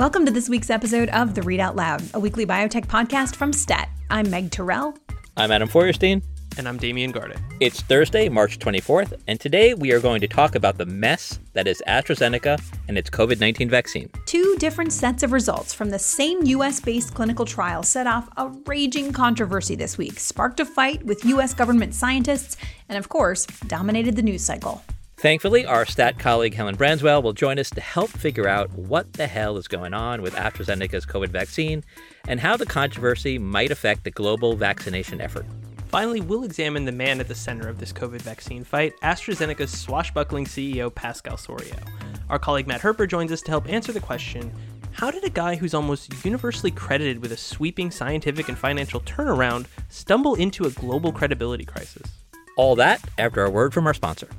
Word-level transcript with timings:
Welcome 0.00 0.24
to 0.24 0.32
this 0.32 0.48
week's 0.48 0.70
episode 0.70 1.10
of 1.10 1.34
The 1.34 1.42
Read 1.42 1.60
Out 1.60 1.76
Loud, 1.76 2.02
a 2.14 2.18
weekly 2.18 2.46
biotech 2.46 2.86
podcast 2.86 3.36
from 3.36 3.52
STAT. 3.52 3.90
I'm 4.08 4.30
Meg 4.30 4.48
Tirrell. 4.48 4.96
I'm 5.36 5.52
Adam 5.52 5.68
Feuerstein. 5.68 6.22
And 6.56 6.66
I'm 6.66 6.78
Damian 6.78 7.10
Garde. 7.10 7.38
It's 7.60 7.82
Thursday, 7.82 8.30
March 8.30 8.58
24th, 8.58 9.20
and 9.28 9.38
today 9.38 9.74
we 9.74 9.92
are 9.92 10.00
going 10.00 10.22
to 10.22 10.26
talk 10.26 10.54
about 10.54 10.78
the 10.78 10.86
mess 10.86 11.38
that 11.52 11.68
is 11.68 11.82
AstraZeneca 11.86 12.58
and 12.88 12.96
its 12.96 13.10
COVID 13.10 13.40
19 13.40 13.68
vaccine. 13.68 14.08
Two 14.24 14.56
different 14.58 14.94
sets 14.94 15.22
of 15.22 15.32
results 15.32 15.74
from 15.74 15.90
the 15.90 15.98
same 15.98 16.46
US 16.46 16.80
based 16.80 17.12
clinical 17.12 17.44
trial 17.44 17.82
set 17.82 18.06
off 18.06 18.26
a 18.38 18.48
raging 18.64 19.12
controversy 19.12 19.74
this 19.74 19.98
week, 19.98 20.18
sparked 20.18 20.60
a 20.60 20.64
fight 20.64 21.04
with 21.04 21.26
US 21.26 21.52
government 21.52 21.94
scientists, 21.94 22.56
and 22.88 22.96
of 22.96 23.10
course, 23.10 23.44
dominated 23.66 24.16
the 24.16 24.22
news 24.22 24.42
cycle. 24.42 24.82
Thankfully, 25.20 25.66
our 25.66 25.84
stat 25.84 26.18
colleague 26.18 26.54
Helen 26.54 26.78
Branswell 26.78 27.22
will 27.22 27.34
join 27.34 27.58
us 27.58 27.68
to 27.70 27.80
help 27.82 28.08
figure 28.08 28.48
out 28.48 28.70
what 28.72 29.12
the 29.12 29.26
hell 29.26 29.58
is 29.58 29.68
going 29.68 29.92
on 29.92 30.22
with 30.22 30.34
AstraZeneca's 30.34 31.04
COVID 31.04 31.28
vaccine 31.28 31.84
and 32.26 32.40
how 32.40 32.56
the 32.56 32.64
controversy 32.64 33.38
might 33.38 33.70
affect 33.70 34.04
the 34.04 34.10
global 34.10 34.56
vaccination 34.56 35.20
effort. 35.20 35.44
Finally, 35.88 36.22
we'll 36.22 36.44
examine 36.44 36.86
the 36.86 36.92
man 36.92 37.20
at 37.20 37.28
the 37.28 37.34
center 37.34 37.68
of 37.68 37.78
this 37.78 37.92
COVID 37.92 38.22
vaccine 38.22 38.64
fight, 38.64 38.94
AstraZeneca's 39.02 39.78
swashbuckling 39.78 40.46
CEO 40.46 40.94
Pascal 40.94 41.36
Soriot. 41.36 41.86
Our 42.30 42.38
colleague 42.38 42.66
Matt 42.66 42.80
Herper 42.80 43.06
joins 43.06 43.30
us 43.30 43.42
to 43.42 43.50
help 43.50 43.68
answer 43.68 43.92
the 43.92 44.00
question 44.00 44.50
how 44.92 45.10
did 45.10 45.24
a 45.24 45.30
guy 45.30 45.54
who's 45.54 45.74
almost 45.74 46.24
universally 46.24 46.70
credited 46.70 47.20
with 47.20 47.32
a 47.32 47.36
sweeping 47.36 47.90
scientific 47.90 48.48
and 48.48 48.56
financial 48.56 49.00
turnaround 49.00 49.66
stumble 49.90 50.36
into 50.36 50.64
a 50.64 50.70
global 50.70 51.12
credibility 51.12 51.66
crisis? 51.66 52.10
All 52.56 52.74
that 52.76 53.02
after 53.18 53.44
a 53.44 53.50
word 53.50 53.74
from 53.74 53.86
our 53.86 53.94
sponsor. 53.94 54.30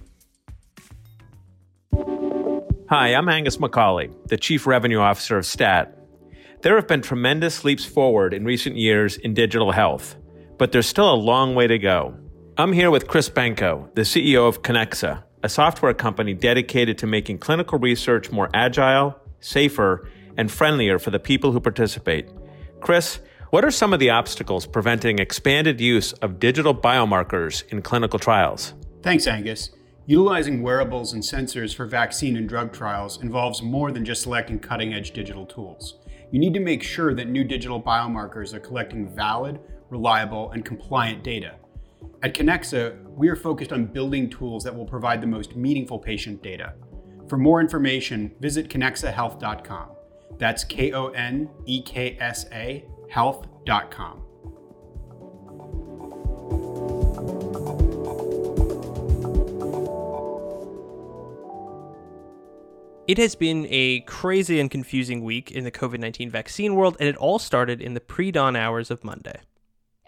Hi, 2.91 3.16
I'm 3.16 3.30
Angus 3.30 3.55
McCauley, 3.55 4.13
the 4.27 4.35
Chief 4.35 4.68
Revenue 4.68 4.99
Officer 4.99 5.38
of 5.38 5.46
STAT. 5.46 5.98
There 6.62 6.76
have 6.76 6.90
been 6.90 7.02
tremendous 7.02 7.63
leaps 7.63 7.85
forward 7.85 8.34
in 8.34 8.43
recent 8.43 8.76
years 8.76 9.16
in 9.16 9.34
digital 9.34 9.71
health, 9.71 10.18
but 10.57 10.74
there's 10.74 10.88
still 10.88 11.10
a 11.10 11.16
long 11.16 11.55
way 11.55 11.68
to 11.68 11.79
go. 11.79 12.13
I'm 12.57 12.74
here 12.74 12.91
with 12.91 13.07
Chris 13.07 13.29
Benko, 13.29 13.96
the 13.96 14.01
CEO 14.01 14.46
of 14.46 14.62
Koneksa, 14.62 15.24
a 15.41 15.48
software 15.48 15.93
company 15.93 16.34
dedicated 16.34 16.98
to 16.98 17.07
making 17.07 17.38
clinical 17.38 17.79
research 17.79 18.29
more 18.29 18.49
agile, 18.54 19.16
safer, 19.40 20.10
and 20.35 20.51
friendlier 20.51 20.99
for 20.99 21.12
the 21.12 21.20
people 21.20 21.54
who 21.54 21.62
participate. 21.62 22.27
Chris, 22.82 23.21
what 23.51 23.63
are 23.63 23.71
some 23.71 23.94
of 23.94 24.01
the 24.01 24.10
obstacles 24.10 24.68
preventing 24.68 25.18
expanded 25.20 25.79
use 25.79 26.12
of 26.12 26.41
digital 26.41 26.76
biomarkers 26.76 27.63
in 27.71 27.82
clinical 27.82 28.20
trials? 28.20 28.73
Thanks, 29.01 29.27
Angus. 29.27 29.70
Utilizing 30.07 30.63
wearables 30.63 31.13
and 31.13 31.21
sensors 31.21 31.76
for 31.76 31.85
vaccine 31.85 32.35
and 32.35 32.49
drug 32.49 32.74
trials 32.74 33.21
involves 33.21 33.62
more 33.62 33.91
than 33.91 34.04
just 34.04 34.24
selecting 34.24 34.60
cutting 34.60 34.94
edge 34.94 35.12
digital 35.12 35.46
tools. 35.46 35.99
You 36.32 36.40
need 36.40 36.55
to 36.55 36.60
make 36.60 36.82
sure 36.82 37.13
that 37.13 37.30
new 37.30 37.44
digital 37.44 37.82
biomarkers 37.82 38.54
are 38.54 38.60
collecting 38.60 39.13
valid, 39.13 39.60
reliable, 39.90 40.52
and 40.52 40.66
compliant 40.66 41.24
data. 41.24 41.55
At 42.24 42.34
Koneksa, 42.34 43.04
we 43.16 43.29
are 43.29 43.35
focused 43.35 43.72
on 43.72 43.85
building 43.85 44.29
tools 44.29 44.63
that 44.63 44.76
will 44.76 44.85
provide 44.85 45.22
the 45.22 45.27
most 45.27 45.55
meaningful 45.55 45.99
patient 45.99 46.41
data. 46.41 46.74
For 47.27 47.38
more 47.38 47.62
information, 47.62 48.34
visit 48.40 48.70
koneksahealth.com. 48.70 49.90
That's 50.38 50.63
K 50.63 50.94
O 50.94 51.10
N 51.10 51.49
E 51.66 51.82
K 51.84 52.18
S 52.20 52.46
A 52.52 52.85
health.com. 53.10 54.24
It 63.12 63.17
has 63.17 63.35
been 63.35 63.67
a 63.70 63.99
crazy 64.07 64.57
and 64.62 64.72
confusing 64.72 65.22
week 65.22 65.51
in 65.51 65.66
the 65.66 65.72
COVID 65.72 66.00
19 66.00 66.29
vaccine 66.29 66.75
world, 66.75 66.95
and 66.97 67.09
it 67.09 67.17
all 67.17 67.40
started 67.40 67.81
in 67.81 67.94
the 67.94 68.00
pre 68.00 68.31
dawn 68.31 68.55
hours 68.55 68.89
of 68.89 69.03
Monday. 69.03 69.41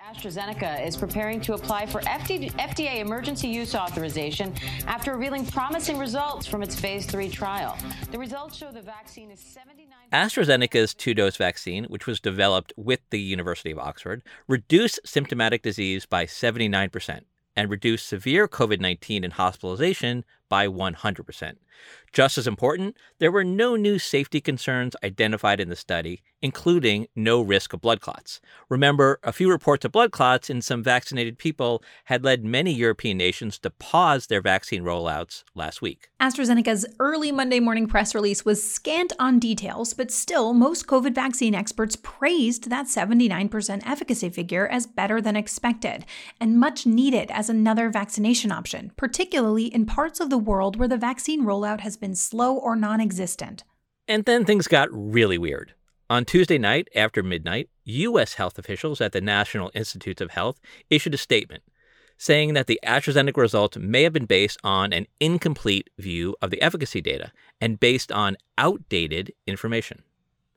AstraZeneca 0.01 0.87
is 0.87 0.95
preparing 0.95 1.41
to 1.41 1.53
apply 1.53 1.85
for 1.85 1.99
FDA 1.99 2.99
emergency 2.99 3.49
use 3.49 3.75
authorization 3.75 4.53
after 4.87 5.11
revealing 5.17 5.45
promising 5.45 5.97
results 5.97 6.47
from 6.47 6.63
its 6.63 6.79
phase 6.79 7.05
three 7.05 7.27
trial. 7.27 7.77
The 8.11 8.17
results 8.17 8.55
show 8.55 8.71
the 8.71 8.81
vaccine 8.81 9.31
is 9.31 9.41
79. 9.41 9.89
AstraZeneca's 10.13 10.93
two 10.93 11.13
dose 11.13 11.35
vaccine, 11.35 11.83
which 11.89 12.07
was 12.07 12.21
developed 12.21 12.71
with 12.77 13.01
the 13.09 13.19
University 13.19 13.71
of 13.71 13.79
Oxford, 13.79 14.23
reduced 14.47 15.01
symptomatic 15.03 15.61
disease 15.61 16.05
by 16.05 16.25
79% 16.25 17.23
and 17.53 17.69
reduced 17.69 18.07
severe 18.07 18.47
COVID 18.47 18.79
19 18.79 19.25
and 19.25 19.33
hospitalization 19.33 20.23
by 20.47 20.69
100%. 20.69 21.55
Just 22.13 22.37
as 22.37 22.45
important, 22.45 22.95
there 23.17 23.31
were 23.31 23.43
no 23.43 23.75
new 23.75 23.97
safety 23.97 24.39
concerns 24.39 24.95
identified 25.03 25.59
in 25.59 25.69
the 25.69 25.75
study, 25.75 26.21
including 26.43 27.07
no 27.15 27.41
risk 27.41 27.73
of 27.73 27.81
blood 27.81 28.01
clots. 28.01 28.39
Remember, 28.69 29.19
a 29.23 29.33
few 29.33 29.49
reports 29.49 29.83
of 29.83 29.91
blood 29.91 30.11
clots 30.11 30.47
in 30.47 30.61
some 30.61 30.83
vaccinated 30.83 31.39
people 31.39 31.83
had 32.05 32.23
led 32.23 32.45
many 32.45 32.71
European 32.71 33.17
nations 33.17 33.57
to 33.57 33.71
pause 33.71 34.27
their 34.27 34.41
vaccine 34.41 34.83
rollouts 34.83 35.43
last 35.55 35.81
week. 35.81 36.09
AstraZeneca's 36.21 36.85
early 36.99 37.31
Monday 37.31 37.59
morning 37.59 37.87
press 37.87 38.13
release 38.13 38.45
was 38.45 38.61
scant 38.61 39.11
on 39.17 39.39
details, 39.39 39.95
but 39.95 40.11
still, 40.11 40.53
most 40.53 40.85
COVID 40.85 41.15
vaccine 41.15 41.55
experts 41.55 41.95
praised 41.95 42.69
that 42.69 42.85
79% 42.85 43.81
efficacy 43.87 44.29
figure 44.29 44.67
as 44.67 44.85
better 44.85 45.19
than 45.19 45.35
expected 45.35 46.05
and 46.39 46.59
much 46.59 46.85
needed 46.85 47.31
as 47.31 47.49
another 47.49 47.89
vaccination 47.89 48.51
option, 48.51 48.91
particularly 48.97 49.65
in 49.65 49.87
parts 49.87 50.19
of 50.19 50.29
the 50.29 50.37
world 50.37 50.75
where 50.75 50.87
the 50.87 50.97
vaccine 50.97 51.43
rollout 51.43 51.62
has 51.81 51.97
been 51.97 52.15
slow 52.15 52.55
or 52.55 52.75
non 52.75 53.01
existent. 53.01 53.63
And 54.07 54.25
then 54.25 54.45
things 54.45 54.67
got 54.67 54.89
really 54.91 55.37
weird. 55.37 55.73
On 56.09 56.25
Tuesday 56.25 56.57
night 56.57 56.89
after 56.95 57.23
midnight, 57.23 57.69
U.S. 57.85 58.33
health 58.33 58.59
officials 58.59 59.01
at 59.01 59.13
the 59.13 59.21
National 59.21 59.71
Institutes 59.73 60.21
of 60.21 60.31
Health 60.31 60.59
issued 60.89 61.13
a 61.13 61.17
statement 61.17 61.63
saying 62.17 62.53
that 62.53 62.67
the 62.67 62.79
AstraZeneca 62.85 63.37
results 63.37 63.77
may 63.77 64.03
have 64.03 64.13
been 64.13 64.25
based 64.25 64.59
on 64.63 64.93
an 64.93 65.07
incomplete 65.19 65.89
view 65.97 66.35
of 66.41 66.51
the 66.51 66.61
efficacy 66.61 67.01
data 67.01 67.31
and 67.59 67.79
based 67.79 68.11
on 68.11 68.37
outdated 68.57 69.33
information. 69.47 70.03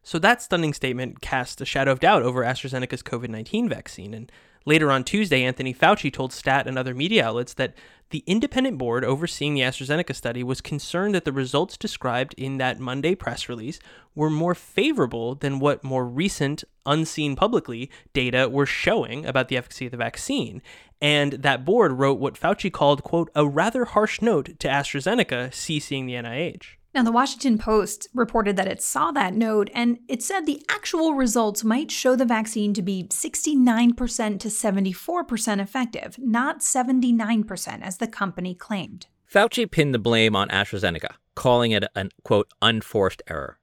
So 0.03 0.19
that 0.21 0.43
stunning 0.43 0.73
statement 0.73 1.21
cast 1.21 1.61
a 1.61 1.65
shadow 1.65 1.91
of 1.91 2.01
doubt 2.01 2.23
over 2.23 2.45
AstraZeneca's 2.45 3.03
COVID 3.03 3.29
19 3.29 3.69
vaccine. 3.69 4.15
And 4.15 4.31
later 4.67 4.91
on 4.91 5.05
Tuesday, 5.05 5.45
Anthony 5.45 5.73
Fauci 5.73 6.13
told 6.13 6.33
Stat 6.33 6.67
and 6.67 6.77
other 6.79 6.95
media 6.95 7.25
outlets 7.25 7.55
that 7.55 7.75
the 8.11 8.23
independent 8.27 8.79
board 8.79 9.05
overseeing 9.05 9.55
the 9.55 9.63
AstraZeneca 9.63 10.15
study 10.15 10.45
was 10.45 10.61
concerned 10.61 11.15
that 11.15 11.25
the 11.25 11.33
results 11.33 11.77
described 11.77 12.35
in 12.37 12.59
that 12.59 12.79
Monday 12.79 13.15
press 13.15 13.49
release 13.49 13.81
were 14.15 14.31
more 14.31 14.55
favorable 14.55 15.35
than 15.35 15.59
what 15.59 15.83
more 15.83 16.07
recent, 16.07 16.63
unseen 16.85 17.35
publicly 17.35 17.91
data 18.13 18.49
were 18.49 18.67
showing 18.67 19.27
about 19.27 19.49
the 19.49 19.57
efficacy 19.57 19.87
of 19.87 19.91
the 19.91 19.97
vaccine. 19.97 20.63
And 21.01 21.33
that 21.33 21.65
board 21.65 21.93
wrote 21.93 22.21
what 22.21 22.39
Fauci 22.39 22.73
called, 22.73 23.03
quote, 23.03 23.31
a 23.35 23.47
rather 23.47 23.87
harsh 23.87 24.23
note 24.23 24.59
to 24.61 24.69
AstraZeneca 24.69 25.51
CCing 25.51 26.07
the 26.07 26.15
NIH. 26.15 26.77
Now, 26.97 27.03
the 27.03 27.13
Washington 27.13 27.59
Post 27.59 28.09
reported 28.15 28.57
that 28.57 28.69
it 28.69 28.81
saw 28.81 29.11
that 29.11 29.35
note 29.35 29.69
and 29.75 29.99
it 30.09 30.23
said 30.23 30.47
the 30.47 30.63
actual 30.71 31.13
results 31.13 31.63
might 31.63 31.91
show 31.91 32.17
the 32.17 32.25
vaccine 32.25 32.73
to 32.73 32.81
be 32.81 33.05
69% 33.11 34.41
to 34.41 34.49
74% 34.49 35.61
effective, 35.61 36.17
not 36.19 36.61
79% 36.61 37.83
as 37.83 37.99
the 37.99 38.07
company 38.07 38.55
claimed. 38.55 39.09
Fauci 39.31 39.71
pinned 39.71 39.93
the 39.93 39.99
blame 39.99 40.35
on 40.35 40.49
AstraZeneca, 40.49 41.17
calling 41.35 41.73
it 41.73 41.85
an, 41.95 42.13
quote, 42.25 42.51
unforced 42.63 43.23
error. 43.29 43.59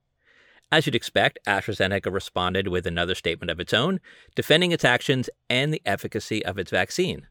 As 0.70 0.86
you'd 0.86 0.94
expect, 0.94 1.40
AstraZeneca 1.44 2.12
responded 2.12 2.68
with 2.68 2.86
another 2.86 3.16
statement 3.16 3.50
of 3.50 3.58
its 3.58 3.74
own, 3.74 3.98
defending 4.36 4.70
its 4.70 4.84
actions 4.84 5.28
and 5.50 5.74
the 5.74 5.82
efficacy 5.84 6.46
of 6.46 6.56
its 6.56 6.70
vaccine. 6.70 7.26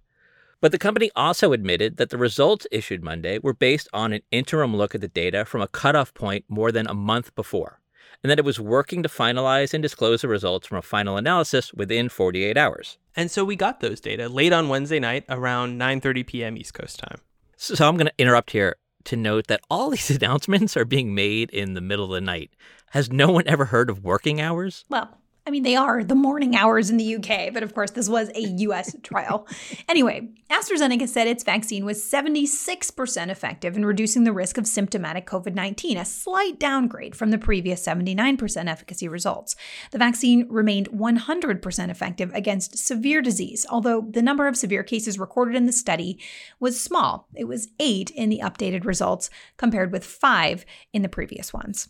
But 0.64 0.72
the 0.72 0.80
company 0.80 1.12
also 1.14 1.52
admitted 1.52 1.98
that 1.98 2.10
the 2.10 2.18
results 2.18 2.66
issued 2.72 3.04
Monday 3.04 3.38
were 3.38 3.54
based 3.54 3.90
on 3.92 4.14
an 4.14 4.22
interim 4.32 4.74
look 4.74 4.96
at 4.96 5.02
the 5.02 5.10
data 5.10 5.44
from 5.44 5.60
a 5.60 5.68
cutoff 5.68 6.14
point 6.14 6.46
more 6.48 6.72
than 6.72 6.88
a 6.88 6.94
month 6.94 7.36
before, 7.36 7.82
and 8.24 8.32
that 8.32 8.40
it 8.40 8.46
was 8.46 8.62
working 8.62 9.04
to 9.04 9.10
finalize 9.10 9.74
and 9.74 9.82
disclose 9.82 10.22
the 10.22 10.30
results 10.30 10.66
from 10.66 10.78
a 10.78 10.82
final 10.82 11.18
analysis 11.18 11.74
within 11.74 12.08
48 12.08 12.58
hours. 12.58 12.98
And 13.14 13.30
so 13.30 13.44
we 13.44 13.58
got 13.58 13.82
those 13.82 14.00
data 14.00 14.30
late 14.30 14.54
on 14.54 14.70
Wednesday 14.70 15.02
night 15.02 15.26
around 15.28 15.78
9:30 15.78 16.26
p.m. 16.28 16.56
East 16.56 16.74
Coast 16.74 16.98
time. 16.98 17.20
So, 17.58 17.76
so 17.76 17.90
I'm 17.90 17.98
going 17.98 18.08
to 18.08 18.14
interrupt 18.18 18.52
here 18.52 18.78
to 19.04 19.18
note 19.18 19.48
that 19.48 19.60
all 19.70 19.90
these 19.90 20.12
announcements 20.12 20.78
are 20.78 20.86
being 20.86 21.14
made 21.14 21.50
in 21.50 21.74
the 21.74 21.82
middle 21.82 22.06
of 22.06 22.12
the 22.12 22.22
night. 22.22 22.52
Has 22.92 23.12
no 23.12 23.30
one 23.30 23.46
ever 23.48 23.66
heard 23.66 23.90
of 23.90 24.02
working 24.02 24.40
hours? 24.40 24.86
Well, 24.88 25.20
I 25.46 25.52
mean, 25.52 25.64
they 25.64 25.76
are 25.76 26.06
the 26.06 26.16
morning 26.16 26.56
hours 26.56 26.90
in 26.90 26.96
the 26.96 27.16
UK, 27.16 27.54
but 27.54 27.64
of 27.64 27.74
course, 27.76 27.92
this 27.92 28.08
was 28.08 28.30
a 28.34 28.42
US 28.42 28.96
trial. 29.04 29.46
Anyway, 29.90 30.30
AstraZeneca 30.50 31.08
said 31.08 31.28
its 31.28 31.44
vaccine 31.44 31.84
was 31.84 32.02
76% 32.02 33.30
effective 33.30 33.76
in 33.76 33.86
reducing 33.86 34.24
the 34.24 34.32
risk 34.32 34.58
of 34.58 34.66
symptomatic 34.66 35.28
COVID 35.28 35.54
19, 35.54 35.98
a 35.98 36.06
slight 36.06 36.60
downgrade 36.60 37.14
from 37.14 37.32
the 37.32 37.38
previous 37.38 37.86
79% 37.86 38.70
efficacy 38.70 39.10
results. 39.10 39.58
The 39.92 39.98
vaccine 39.98 40.48
remained 40.50 40.90
100% 40.92 41.90
effective 41.90 42.34
against 42.34 42.78
severe 42.78 43.22
disease, 43.22 43.66
although 43.70 44.08
the 44.10 44.22
number 44.22 44.48
of 44.48 44.56
severe 44.56 44.84
cases 44.84 45.20
recorded 45.20 45.56
in 45.56 45.66
the 45.66 45.74
study 45.74 46.20
was 46.62 46.80
small. 46.80 47.28
It 47.36 47.46
was 47.46 47.68
eight 47.80 48.12
in 48.12 48.30
the 48.30 48.40
updated 48.42 48.86
results, 48.86 49.30
compared 49.58 49.92
with 49.92 50.06
five 50.06 50.66
in 50.94 51.02
the 51.02 51.10
previous 51.10 51.52
ones. 51.52 51.90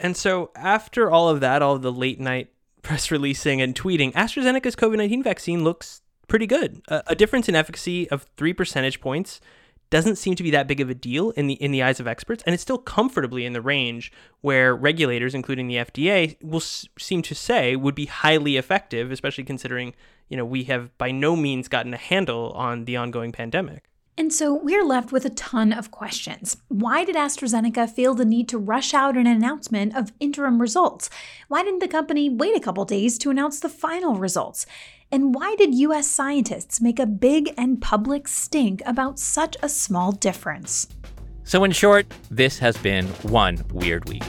And 0.00 0.16
so, 0.16 0.50
after 0.56 1.10
all 1.10 1.28
of 1.28 1.40
that, 1.40 1.62
all 1.62 1.76
of 1.76 1.82
the 1.82 1.92
late 1.92 2.18
night 2.18 2.50
press 2.84 3.10
releasing 3.10 3.60
and 3.60 3.74
tweeting, 3.74 4.12
AstraZeneca's 4.12 4.76
COVID 4.76 4.98
19 4.98 5.22
vaccine 5.24 5.64
looks 5.64 6.02
pretty 6.28 6.46
good. 6.46 6.80
A, 6.88 7.14
difference 7.14 7.48
in 7.48 7.56
efficacy 7.56 8.08
of 8.10 8.26
three 8.36 8.52
percentage 8.52 9.00
points 9.00 9.40
doesn't 9.90 10.16
seem 10.16 10.34
to 10.34 10.42
be 10.42 10.50
that 10.50 10.66
big 10.66 10.80
of 10.80 10.90
a 10.90 10.94
deal 10.94 11.30
in 11.30 11.46
the 11.46 11.54
in 11.54 11.70
the 11.70 11.82
eyes 11.82 12.00
of 12.00 12.06
experts, 12.06 12.42
and 12.46 12.54
it's 12.54 12.62
still 12.62 12.78
comfortably 12.78 13.44
in 13.44 13.52
the 13.52 13.60
range 13.60 14.12
where 14.40 14.74
regulators, 14.74 15.34
including 15.34 15.66
the 15.66 15.76
FDA, 15.76 16.36
will 16.42 16.58
s- 16.58 16.88
seem 16.98 17.22
to 17.22 17.34
say 17.34 17.76
would 17.76 17.94
be 17.94 18.06
highly 18.06 18.56
effective, 18.56 19.10
especially 19.10 19.44
considering 19.44 19.94
you 20.28 20.36
know 20.36 20.44
we 20.44 20.64
have 20.64 20.96
by 20.98 21.10
no 21.10 21.36
means 21.36 21.68
gotten 21.68 21.94
a 21.94 21.98
handle 21.98 22.52
on 22.52 22.84
the 22.84 22.96
ongoing 22.96 23.32
pandemic. 23.32 23.84
And 24.16 24.32
so 24.32 24.54
we're 24.54 24.84
left 24.84 25.10
with 25.10 25.24
a 25.24 25.30
ton 25.30 25.72
of 25.72 25.90
questions. 25.90 26.56
Why 26.68 27.04
did 27.04 27.16
AstraZeneca 27.16 27.90
feel 27.90 28.14
the 28.14 28.24
need 28.24 28.48
to 28.50 28.58
rush 28.58 28.94
out 28.94 29.16
an 29.16 29.26
announcement 29.26 29.96
of 29.96 30.12
interim 30.20 30.60
results? 30.60 31.10
Why 31.48 31.64
didn't 31.64 31.80
the 31.80 31.88
company 31.88 32.30
wait 32.30 32.56
a 32.56 32.60
couple 32.60 32.84
days 32.84 33.18
to 33.18 33.30
announce 33.30 33.58
the 33.58 33.68
final 33.68 34.14
results? 34.14 34.66
And 35.10 35.34
why 35.34 35.56
did 35.56 35.74
US 35.74 36.06
scientists 36.06 36.80
make 36.80 37.00
a 37.00 37.06
big 37.06 37.52
and 37.58 37.82
public 37.82 38.28
stink 38.28 38.82
about 38.86 39.18
such 39.18 39.56
a 39.62 39.68
small 39.68 40.12
difference? 40.12 40.86
So, 41.42 41.64
in 41.64 41.72
short, 41.72 42.06
this 42.30 42.58
has 42.60 42.76
been 42.76 43.06
one 43.22 43.64
weird 43.72 44.08
week. 44.08 44.22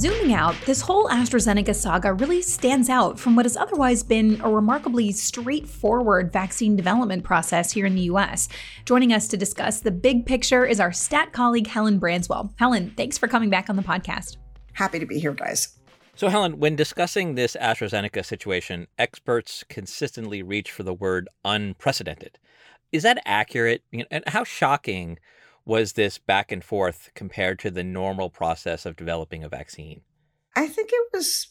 Zooming 0.00 0.32
out, 0.32 0.54
this 0.64 0.80
whole 0.80 1.08
AstraZeneca 1.08 1.74
saga 1.74 2.14
really 2.14 2.40
stands 2.40 2.88
out 2.88 3.20
from 3.20 3.36
what 3.36 3.44
has 3.44 3.54
otherwise 3.54 4.02
been 4.02 4.40
a 4.40 4.48
remarkably 4.48 5.12
straightforward 5.12 6.32
vaccine 6.32 6.74
development 6.74 7.22
process 7.22 7.70
here 7.70 7.84
in 7.84 7.94
the 7.94 8.08
US. 8.12 8.48
Joining 8.86 9.12
us 9.12 9.28
to 9.28 9.36
discuss 9.36 9.80
the 9.80 9.90
big 9.90 10.24
picture 10.24 10.64
is 10.64 10.80
our 10.80 10.90
stat 10.90 11.34
colleague, 11.34 11.66
Helen 11.66 12.00
Branswell. 12.00 12.50
Helen, 12.56 12.94
thanks 12.96 13.18
for 13.18 13.28
coming 13.28 13.50
back 13.50 13.68
on 13.68 13.76
the 13.76 13.82
podcast. 13.82 14.38
Happy 14.72 14.98
to 14.98 15.04
be 15.04 15.18
here, 15.18 15.34
guys. 15.34 15.76
So, 16.14 16.28
Helen, 16.28 16.58
when 16.58 16.76
discussing 16.76 17.34
this 17.34 17.54
AstraZeneca 17.60 18.24
situation, 18.24 18.86
experts 18.96 19.64
consistently 19.68 20.42
reach 20.42 20.72
for 20.72 20.82
the 20.82 20.94
word 20.94 21.28
unprecedented. 21.44 22.38
Is 22.90 23.02
that 23.02 23.22
accurate? 23.26 23.82
And 24.10 24.24
how 24.28 24.44
shocking 24.44 25.18
was 25.70 25.92
this 25.92 26.18
back 26.18 26.50
and 26.50 26.64
forth 26.64 27.10
compared 27.14 27.56
to 27.60 27.70
the 27.70 27.84
normal 27.84 28.28
process 28.28 28.84
of 28.84 28.96
developing 28.96 29.44
a 29.44 29.48
vaccine? 29.48 30.00
I 30.56 30.66
think 30.66 30.90
it 30.92 31.08
was 31.12 31.46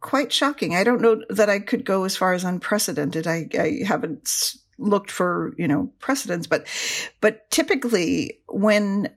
quite 0.00 0.32
shocking. 0.32 0.74
I 0.74 0.82
don't 0.82 1.00
know 1.00 1.22
that 1.30 1.48
I 1.48 1.60
could 1.60 1.84
go 1.84 2.02
as 2.02 2.16
far 2.16 2.32
as 2.32 2.42
unprecedented. 2.42 3.28
I, 3.28 3.48
I 3.56 3.78
haven't 3.86 4.28
looked 4.76 5.12
for 5.12 5.54
you 5.56 5.68
know 5.68 5.92
precedents, 6.00 6.48
but 6.48 6.66
but 7.20 7.48
typically 7.52 8.40
when 8.48 9.08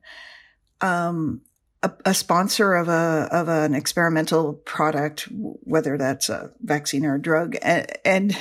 um, 0.81 1.41
a, 1.81 1.91
a, 2.05 2.13
sponsor 2.13 2.75
of 2.75 2.89
a 2.89 3.29
of 3.31 3.47
an 3.47 3.73
experimental 3.73 4.53
product, 4.53 5.27
whether 5.31 5.97
that's 5.97 6.29
a 6.29 6.51
vaccine 6.61 7.05
or 7.05 7.15
a 7.15 7.21
drug, 7.21 7.55
and, 7.63 7.91
and 8.05 8.37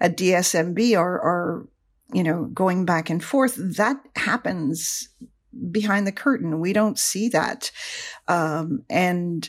a 0.00 0.08
DSMB 0.08 0.96
are 0.96 1.20
are 1.20 1.68
you 2.12 2.24
know, 2.24 2.44
going 2.46 2.84
back 2.84 3.10
and 3.10 3.22
forth, 3.22 3.54
that 3.76 3.96
happens 4.16 5.08
behind 5.70 6.06
the 6.06 6.12
curtain. 6.12 6.60
We 6.60 6.72
don't 6.72 6.98
see 6.98 7.28
that. 7.30 7.70
Um, 8.28 8.84
and, 8.88 9.48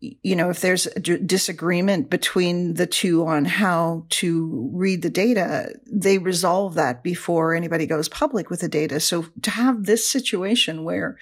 you 0.00 0.36
know, 0.36 0.50
if 0.50 0.60
there's 0.60 0.86
a 0.86 1.00
disagreement 1.00 2.10
between 2.10 2.74
the 2.74 2.86
two 2.86 3.26
on 3.26 3.44
how 3.44 4.06
to 4.10 4.70
read 4.72 5.02
the 5.02 5.10
data, 5.10 5.74
they 5.90 6.18
resolve 6.18 6.74
that 6.74 7.02
before 7.02 7.54
anybody 7.54 7.86
goes 7.86 8.08
public 8.08 8.50
with 8.50 8.60
the 8.60 8.68
data. 8.68 9.00
So 9.00 9.26
to 9.42 9.50
have 9.50 9.84
this 9.84 10.10
situation 10.10 10.84
where 10.84 11.18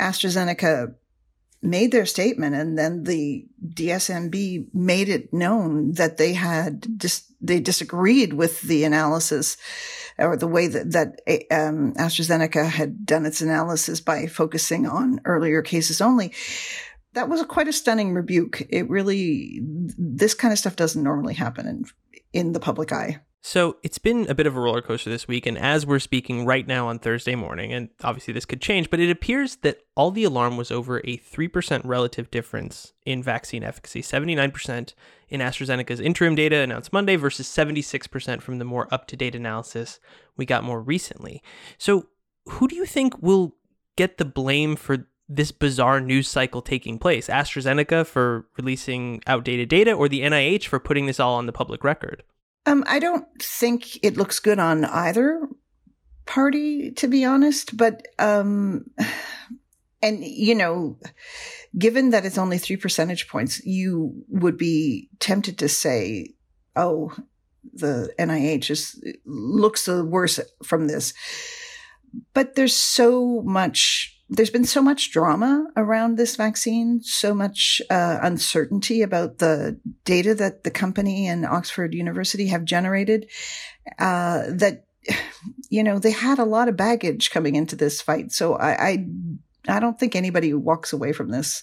AstraZeneca 0.00 0.94
made 1.64 1.92
their 1.92 2.06
statement 2.06 2.54
and 2.54 2.78
then 2.78 3.04
the 3.04 3.46
DSMB 3.66 4.66
made 4.74 5.08
it 5.08 5.32
known 5.32 5.92
that 5.92 6.18
they 6.18 6.34
had 6.34 6.98
dis- 6.98 7.32
they 7.40 7.58
disagreed 7.58 8.34
with 8.34 8.60
the 8.62 8.84
analysis 8.84 9.56
or 10.18 10.36
the 10.36 10.46
way 10.46 10.66
that, 10.68 10.92
that 10.92 11.20
um, 11.50 11.94
AstraZeneca 11.94 12.68
had 12.68 13.04
done 13.04 13.26
its 13.26 13.40
analysis 13.40 14.00
by 14.00 14.26
focusing 14.26 14.86
on 14.86 15.20
earlier 15.24 15.62
cases 15.62 16.00
only. 16.00 16.32
That 17.14 17.28
was 17.28 17.42
quite 17.44 17.68
a 17.68 17.72
stunning 17.72 18.12
rebuke. 18.12 18.66
It 18.70 18.90
really, 18.90 19.60
this 19.62 20.34
kind 20.34 20.52
of 20.52 20.58
stuff 20.58 20.76
doesn't 20.76 21.02
normally 21.02 21.34
happen 21.34 21.66
in, 21.66 21.84
in 22.32 22.52
the 22.52 22.60
public 22.60 22.92
eye. 22.92 23.20
So 23.46 23.76
it's 23.82 23.98
been 23.98 24.26
a 24.30 24.34
bit 24.34 24.46
of 24.46 24.56
a 24.56 24.60
roller 24.60 24.80
coaster 24.80 25.10
this 25.10 25.28
week, 25.28 25.44
and 25.44 25.58
as 25.58 25.84
we're 25.84 25.98
speaking 25.98 26.46
right 26.46 26.66
now 26.66 26.88
on 26.88 26.98
Thursday 26.98 27.34
morning, 27.34 27.74
and 27.74 27.90
obviously 28.02 28.32
this 28.32 28.46
could 28.46 28.62
change, 28.62 28.88
but 28.88 29.00
it 29.00 29.10
appears 29.10 29.56
that 29.56 29.82
all 29.94 30.10
the 30.10 30.24
alarm 30.24 30.56
was 30.56 30.70
over 30.70 31.00
a 31.00 31.18
3% 31.18 31.82
relative 31.84 32.30
difference 32.30 32.94
in 33.04 33.22
vaccine 33.22 33.62
efficacy 33.62 34.00
79% 34.00 34.94
in 35.28 35.40
AstraZeneca's 35.42 36.00
interim 36.00 36.34
data 36.34 36.56
announced 36.56 36.90
Monday 36.90 37.16
versus 37.16 37.46
76% 37.46 38.40
from 38.40 38.58
the 38.58 38.64
more 38.64 38.88
up 38.90 39.06
to 39.08 39.16
date 39.16 39.34
analysis 39.34 40.00
we 40.38 40.46
got 40.46 40.64
more 40.64 40.80
recently. 40.80 41.42
So, 41.76 42.06
who 42.46 42.66
do 42.66 42.74
you 42.74 42.86
think 42.86 43.22
will 43.22 43.56
get 43.96 44.16
the 44.16 44.24
blame 44.24 44.74
for 44.74 45.06
this 45.28 45.52
bizarre 45.52 46.00
news 46.00 46.28
cycle 46.28 46.62
taking 46.62 46.98
place? 46.98 47.28
AstraZeneca 47.28 48.06
for 48.06 48.46
releasing 48.56 49.22
outdated 49.26 49.68
data, 49.68 49.92
or 49.92 50.08
the 50.08 50.22
NIH 50.22 50.64
for 50.64 50.80
putting 50.80 51.04
this 51.04 51.20
all 51.20 51.34
on 51.34 51.44
the 51.44 51.52
public 51.52 51.84
record? 51.84 52.22
Um, 52.66 52.84
I 52.86 52.98
don't 52.98 53.26
think 53.40 54.02
it 54.02 54.16
looks 54.16 54.40
good 54.40 54.58
on 54.58 54.84
either 54.84 55.46
party, 56.26 56.90
to 56.92 57.08
be 57.08 57.24
honest. 57.24 57.76
But, 57.76 58.06
um, 58.18 58.90
and 60.02 60.24
you 60.24 60.54
know, 60.54 60.98
given 61.78 62.10
that 62.10 62.24
it's 62.24 62.38
only 62.38 62.58
three 62.58 62.76
percentage 62.76 63.28
points, 63.28 63.64
you 63.64 64.24
would 64.28 64.56
be 64.56 65.10
tempted 65.18 65.58
to 65.58 65.68
say, 65.68 66.34
"Oh, 66.76 67.14
the 67.72 68.12
NIH 68.18 68.70
is 68.70 69.02
looks 69.24 69.86
the 69.86 70.04
worse 70.04 70.40
from 70.62 70.86
this." 70.86 71.12
But 72.32 72.54
there's 72.54 72.76
so 72.76 73.42
much 73.42 74.13
there's 74.28 74.50
been 74.50 74.64
so 74.64 74.80
much 74.80 75.10
drama 75.10 75.66
around 75.76 76.16
this 76.16 76.36
vaccine, 76.36 77.02
so 77.02 77.34
much 77.34 77.82
uh, 77.90 78.18
uncertainty 78.22 79.02
about 79.02 79.38
the 79.38 79.78
data 80.04 80.34
that 80.34 80.64
the 80.64 80.70
company 80.70 81.28
and 81.28 81.44
Oxford 81.44 81.94
University 81.94 82.48
have 82.48 82.64
generated 82.64 83.28
uh, 83.98 84.44
that 84.48 84.86
you 85.68 85.82
know 85.82 85.98
they 85.98 86.10
had 86.10 86.38
a 86.38 86.44
lot 86.44 86.68
of 86.68 86.76
baggage 86.76 87.30
coming 87.30 87.54
into 87.54 87.76
this 87.76 88.00
fight. 88.00 88.32
So 88.32 88.54
I, 88.54 88.88
I 88.88 89.06
I 89.68 89.80
don't 89.80 89.98
think 89.98 90.16
anybody 90.16 90.54
walks 90.54 90.92
away 90.92 91.12
from 91.12 91.30
this 91.30 91.62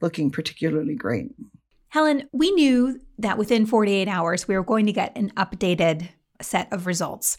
looking 0.00 0.30
particularly 0.30 0.94
great. 0.94 1.32
Helen, 1.88 2.28
we 2.32 2.50
knew 2.52 3.00
that 3.18 3.38
within 3.38 3.66
48 3.66 4.08
hours 4.08 4.46
we 4.46 4.54
were 4.54 4.64
going 4.64 4.86
to 4.86 4.92
get 4.92 5.16
an 5.16 5.30
updated 5.30 6.08
set 6.40 6.72
of 6.72 6.86
results. 6.86 7.38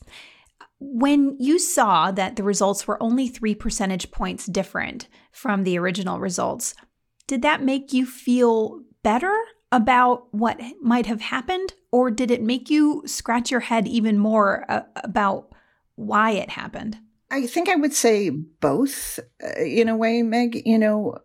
When 0.80 1.36
you 1.40 1.58
saw 1.58 2.12
that 2.12 2.36
the 2.36 2.44
results 2.44 2.88
were 2.88 3.02
only 3.02 3.28
three 3.28 3.56
percentage 3.56 4.12
points 4.12 4.46
different 4.46 5.08
from 5.32 5.64
the 5.64 5.78
original 5.78 6.20
results, 6.20 6.76
did 7.26 7.42
that 7.42 7.64
make 7.64 7.94
you 7.94 8.06
feel 8.06 8.82
better 9.04 9.36
about 9.72 10.34
what 10.34 10.60
might 10.82 11.08
have 11.08 11.22
happened? 11.22 11.74
Or 11.92 12.12
did 12.12 12.32
it 12.32 12.42
make 12.42 12.70
you 12.70 13.04
scratch 13.06 13.50
your 13.52 13.60
head 13.62 13.88
even 13.88 14.18
more 14.20 14.66
uh, 14.70 14.84
about 14.98 15.50
why 15.96 16.32
it 16.32 16.52
happened? 16.52 16.98
I 17.32 17.48
think 17.48 17.70
I 17.70 17.76
would 17.76 17.94
say 17.94 18.30
both 18.30 19.20
uh, 19.44 19.62
in 19.62 19.90
a 19.90 19.98
way, 19.98 20.22
Meg. 20.22 20.62
You 20.66 20.78
know, 20.78 21.18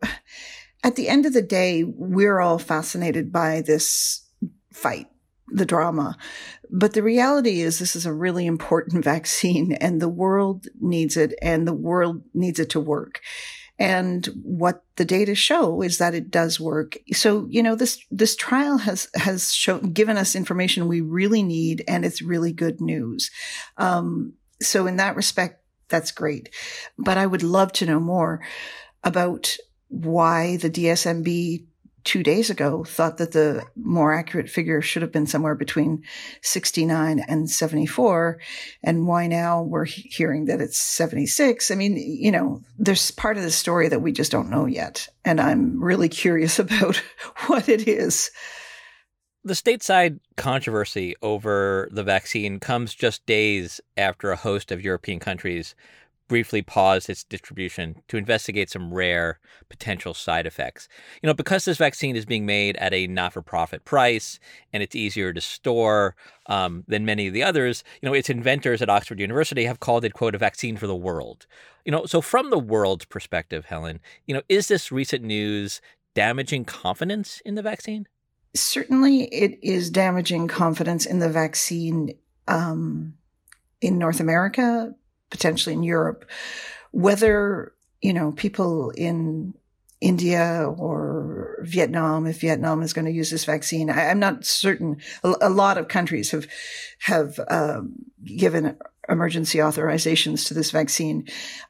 at 0.83 0.97
the 0.97 1.09
end 1.09 1.27
of 1.27 1.35
the 1.35 1.43
day, 1.43 1.85
we're 1.85 2.41
all 2.41 2.59
fascinated 2.59 3.33
by 3.33 3.61
this 3.61 4.27
fight 4.73 5.09
the 5.49 5.67
drama. 5.67 6.17
But 6.75 6.95
the 6.95 7.03
reality 7.03 7.61
is 7.61 7.79
this 7.79 7.95
is 7.95 8.07
a 8.07 8.13
really 8.13 8.47
important 8.47 9.05
vaccine 9.13 9.73
and 9.75 10.01
the 10.01 10.09
world 10.09 10.67
needs 10.81 11.17
it 11.17 11.35
and 11.43 11.69
the 11.69 11.75
world 11.75 12.23
needs 12.35 12.59
it 12.59 12.71
to 12.71 12.81
work. 12.81 13.21
And 13.79 14.27
what 14.43 14.85
the 14.97 15.05
data 15.05 15.35
show 15.35 15.83
is 15.83 15.99
that 15.99 16.15
it 16.15 16.31
does 16.31 16.61
work. 16.61 16.97
So, 17.13 17.47
you 17.51 17.63
know, 17.63 17.75
this, 17.75 17.99
this 18.11 18.37
trial 18.37 18.79
has, 18.79 19.09
has 19.15 19.53
shown, 19.53 19.93
given 19.93 20.17
us 20.17 20.37
information 20.37 20.89
we 20.89 21.01
really 21.01 21.43
need 21.43 21.85
and 21.89 22.05
it's 22.05 22.23
really 22.23 22.53
good 22.53 22.81
news. 22.81 23.31
Um, 23.79 24.35
so 24.61 24.87
in 24.87 24.97
that 24.97 25.17
respect, 25.17 25.65
that's 25.89 26.13
great. 26.13 26.55
But 26.97 27.19
I 27.19 27.27
would 27.27 27.43
love 27.43 27.73
to 27.75 27.87
know 27.87 28.01
more 28.01 28.41
about 29.03 29.57
why 29.89 30.57
the 30.59 30.71
DSMB 30.71 31.67
two 32.05 32.23
days 32.23 32.51
ago 32.51 32.85
thought 32.85 33.19
that 33.19 33.33
the 33.33 33.65
more 33.77 34.13
accurate 34.13 34.49
figure 34.49 34.81
should 34.81 35.03
have 35.03 35.13
been 35.13 35.27
somewhere 35.27 35.55
between 35.55 36.03
69 36.43 37.21
and 37.21 37.51
74. 37.51 38.39
And 38.83 39.07
why 39.07 39.27
now 39.27 39.63
we're 39.63 39.85
hearing 39.85 40.47
that 40.47 40.61
it's 40.61 40.79
76. 40.79 41.71
I 41.71 41.75
mean, 41.75 41.97
you 41.97 42.33
know, 42.33 42.63
there's 42.79 43.11
part 43.11 43.37
of 43.37 43.43
the 43.43 43.51
story 43.51 43.89
that 43.89 44.03
we 44.03 44.13
just 44.13 44.33
don't 44.33 44.51
know 44.51 44.67
yet. 44.67 45.09
And 45.25 45.41
I'm 45.41 45.83
really 45.83 46.09
curious 46.09 46.59
about 46.59 46.97
what 47.47 47.69
it 47.69 47.87
is. 47.89 48.31
The 49.45 49.55
stateside 49.55 50.21
controversy 50.37 51.17
over 51.21 51.89
the 51.91 52.05
vaccine 52.05 52.61
comes 52.61 52.95
just 52.95 53.27
days 53.27 53.81
after 53.97 54.31
a 54.31 54.37
host 54.37 54.71
of 54.71 54.85
European 54.85 55.19
countries 55.19 55.75
briefly 56.33 56.63
paused 56.63 57.11
its 57.11 57.25
distribution 57.25 57.95
to 58.09 58.17
investigate 58.17 58.71
some 58.71 58.95
rare 58.95 59.39
potential 59.69 60.15
side 60.15 60.47
effects. 60.47 60.89
You 61.23 61.27
know, 61.27 61.35
because 61.35 61.67
this 61.67 61.77
vaccine 61.77 62.17
is 62.17 62.25
being 62.25 62.47
made 62.47 62.75
at 62.79 62.95
a 62.95 63.07
not 63.07 63.35
for 63.35 63.43
profit 63.43 63.85
price 63.85 64.41
and 64.73 64.83
it's 64.83 64.97
easier 64.97 65.35
to 65.35 65.43
store 65.43 66.17
um, 66.47 66.85
than 66.89 67.05
many 67.05 67.27
of 67.27 67.35
the 67.35 67.43
others, 67.43 67.85
you 68.01 68.09
know, 68.09 68.15
its 68.15 68.31
inventors 68.31 68.81
at 68.81 68.89
Oxford 68.89 69.21
University 69.21 69.67
have 69.67 69.81
called 69.81 70.07
it, 70.07 70.15
quote, 70.15 70.35
a 70.35 70.39
vaccine 70.39 70.79
for 70.79 70.87
the 70.87 70.97
world. 70.97 71.47
You 71.85 71.93
know, 71.93 72.07
so 72.07 72.23
from 72.23 72.49
the 72.49 72.59
world's 72.59 73.05
perspective, 73.05 73.67
Helen, 73.67 74.01
you 74.25 74.33
know, 74.33 74.41
is 74.49 74.69
this 74.69 74.91
recent 74.91 75.23
news 75.23 75.83
damaging 76.15 76.65
confidence 76.65 77.43
in 77.45 77.57
the 77.57 77.63
vaccine? 77.63 78.09
Certainly, 78.55 79.25
it 79.25 79.59
is 79.61 79.91
damaging 79.91 80.49
confidence 80.49 81.05
in 81.05 81.19
the 81.19 81.29
vaccine 81.29 82.15
um, 82.49 83.19
in 83.83 83.99
North 83.99 84.19
America, 84.19 84.95
potentially 85.33 85.75
in 85.75 85.83
Europe, 85.83 86.31
whether, 86.93 87.73
you 88.03 88.13
know, 88.13 88.33
people 88.33 88.91
in 88.91 89.55
India 90.01 90.71
or 90.77 91.59
Vietnam, 91.63 92.27
if 92.27 92.41
Vietnam 92.41 92.83
is 92.83 92.93
going 92.93 93.07
to 93.07 93.11
use 93.11 93.31
this 93.31 93.47
vaccine, 93.47 93.89
I, 93.89 94.11
am 94.11 94.19
not 94.19 94.45
certain. 94.45 94.99
A, 95.25 95.35
a, 95.43 95.49
lot 95.49 95.79
of 95.79 95.89
countries 95.89 96.33
have 96.33 96.47
have 96.99 97.41
um, 97.49 97.95
given 98.25 98.77
emergency 99.09 99.59
authorizations 99.59 100.47
to 100.49 100.55
this 100.55 100.71
vaccine. 100.71 101.27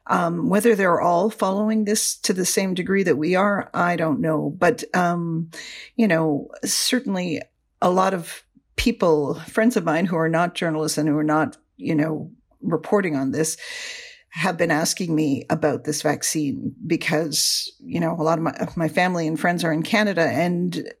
Um, 0.07 0.49
whether 0.49 0.75
they're 0.75 1.01
all 1.01 1.29
following 1.29 1.85
this 1.85 2.17
to 2.17 2.33
the 2.33 2.45
same 2.45 2.73
degree 2.73 3.03
that 3.03 3.17
we 3.17 3.35
are, 3.35 3.69
I 3.73 3.95
don't 3.95 4.19
know. 4.19 4.53
But 4.57 4.83
um, 4.93 5.51
you 5.95 6.07
know, 6.07 6.49
certainly 6.65 7.41
a 7.81 7.89
lot 7.89 8.13
of 8.13 8.43
people, 8.75 9.35
friends 9.47 9.77
of 9.77 9.85
mine 9.85 10.07
who 10.07 10.17
are 10.17 10.29
not 10.29 10.55
journalists 10.55 10.97
and 10.97 11.07
who 11.07 11.17
are 11.17 11.23
not, 11.23 11.57
you 11.77 11.95
know, 11.95 12.31
reporting 12.63 13.15
on 13.15 13.31
this 13.31 13.57
have 14.29 14.57
been 14.57 14.71
asking 14.71 15.13
me 15.13 15.45
about 15.51 15.83
this 15.83 16.01
vaccine 16.01 16.73
because, 16.87 17.71
you 17.79 17.99
know, 17.99 18.15
a 18.17 18.23
lot 18.23 18.39
of 18.39 18.43
my, 18.43 18.67
my 18.75 18.87
family 18.87 19.27
and 19.27 19.39
friends 19.39 19.63
are 19.63 19.71
in 19.71 19.83
Canada 19.83 20.23
and 20.23 20.91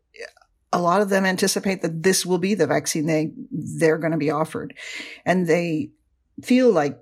a 0.71 0.81
lot 0.81 1.01
of 1.01 1.09
them 1.09 1.25
anticipate 1.25 1.81
that 1.81 2.03
this 2.03 2.25
will 2.25 2.37
be 2.37 2.53
the 2.53 2.67
vaccine 2.67 3.05
they, 3.05 3.31
they're 3.51 3.97
going 3.97 4.11
to 4.11 4.17
be 4.17 4.29
offered. 4.29 4.75
And 5.25 5.47
they 5.47 5.91
feel 6.43 6.71
like 6.71 6.99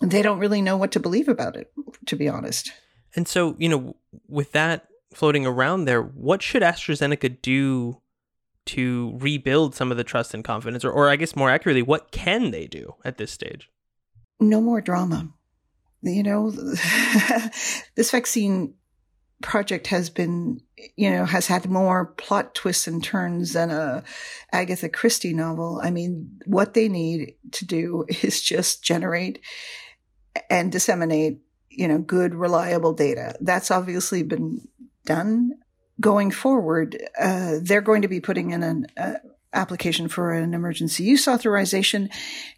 they 0.00 0.22
don't 0.22 0.38
really 0.38 0.62
know 0.62 0.76
what 0.76 0.92
to 0.92 1.00
believe 1.00 1.28
about 1.28 1.56
it, 1.56 1.70
to 2.06 2.16
be 2.16 2.28
honest. 2.28 2.72
And 3.14 3.28
so, 3.28 3.54
you 3.58 3.68
know, 3.68 3.96
with 4.28 4.52
that 4.52 4.88
floating 5.12 5.46
around 5.46 5.84
there, 5.84 6.02
what 6.02 6.42
should 6.42 6.62
AstraZeneca 6.62 7.40
do 7.40 8.00
to 8.66 9.16
rebuild 9.18 9.74
some 9.74 9.90
of 9.90 9.96
the 9.96 10.04
trust 10.04 10.34
and 10.34 10.44
confidence? 10.44 10.84
Or, 10.84 10.90
or 10.90 11.08
I 11.08 11.16
guess 11.16 11.36
more 11.36 11.50
accurately, 11.50 11.82
what 11.82 12.10
can 12.10 12.50
they 12.50 12.66
do 12.66 12.94
at 13.04 13.16
this 13.16 13.30
stage? 13.30 13.70
No 14.40 14.60
more 14.60 14.80
drama. 14.80 15.28
You 16.02 16.22
know, 16.22 16.50
this 17.94 18.10
vaccine 18.10 18.74
project 19.42 19.88
has 19.88 20.08
been, 20.08 20.60
you 20.96 21.10
know, 21.10 21.24
has 21.24 21.46
had 21.46 21.68
more 21.68 22.06
plot 22.06 22.54
twists 22.54 22.86
and 22.86 23.02
turns 23.02 23.52
than 23.52 23.70
a 23.70 24.02
Agatha 24.52 24.88
Christie 24.88 25.34
novel. 25.34 25.80
I 25.82 25.90
mean, 25.90 26.38
what 26.46 26.74
they 26.74 26.88
need 26.88 27.34
to 27.52 27.66
do 27.66 28.04
is 28.22 28.42
just 28.42 28.82
generate 28.82 29.40
and 30.50 30.70
disseminate, 30.70 31.40
you 31.70 31.88
know, 31.88 31.98
good, 31.98 32.34
reliable 32.34 32.92
data. 32.92 33.36
That's 33.40 33.70
obviously 33.70 34.22
been 34.22 34.68
done. 35.04 35.52
Going 35.98 36.30
forward, 36.30 37.02
uh, 37.18 37.56
they're 37.62 37.80
going 37.80 38.02
to 38.02 38.08
be 38.08 38.20
putting 38.20 38.50
in 38.50 38.62
an, 38.62 38.86
uh, 38.98 39.14
application 39.56 40.08
for 40.08 40.32
an 40.32 40.54
emergency 40.54 41.04
use 41.04 41.26
authorization 41.26 42.10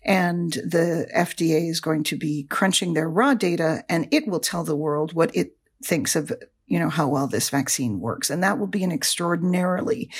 and 0.04 0.52
the 0.52 1.08
FDA 1.16 1.70
is 1.70 1.80
going 1.80 2.02
to 2.04 2.16
be 2.16 2.44
crunching 2.50 2.94
their 2.94 3.08
raw 3.08 3.34
data 3.34 3.84
and 3.88 4.08
it 4.10 4.26
will 4.26 4.40
tell 4.40 4.64
the 4.64 4.76
world 4.76 5.12
what 5.12 5.34
it 5.34 5.56
thinks 5.82 6.16
of 6.16 6.32
you 6.68 6.78
know 6.78 6.90
how 6.90 7.08
well 7.08 7.26
this 7.26 7.50
vaccine 7.50 7.98
works. 7.98 8.30
And 8.30 8.42
that 8.42 8.58
will 8.58 8.66
be 8.66 8.84
an 8.84 8.92
extraordinarily 8.92 10.10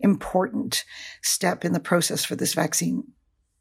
important 0.00 0.84
step 1.22 1.64
in 1.64 1.72
the 1.72 1.80
process 1.80 2.24
for 2.24 2.34
this 2.34 2.54
vaccine. 2.54 3.04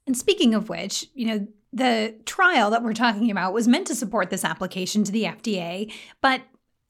And 0.07 0.17
speaking 0.17 0.55
of 0.55 0.69
which 0.69 1.05
you 1.13 1.27
know 1.27 1.47
the 1.73 2.15
trial 2.25 2.71
that 2.71 2.83
we're 2.83 2.93
talking 2.93 3.29
about 3.29 3.53
was 3.53 3.67
meant 3.67 3.87
to 3.87 3.95
support 3.95 4.29
this 4.29 4.45
application 4.45 5.03
to 5.03 5.11
the 5.11 5.23
FDA 5.23 5.91
but 6.21 6.41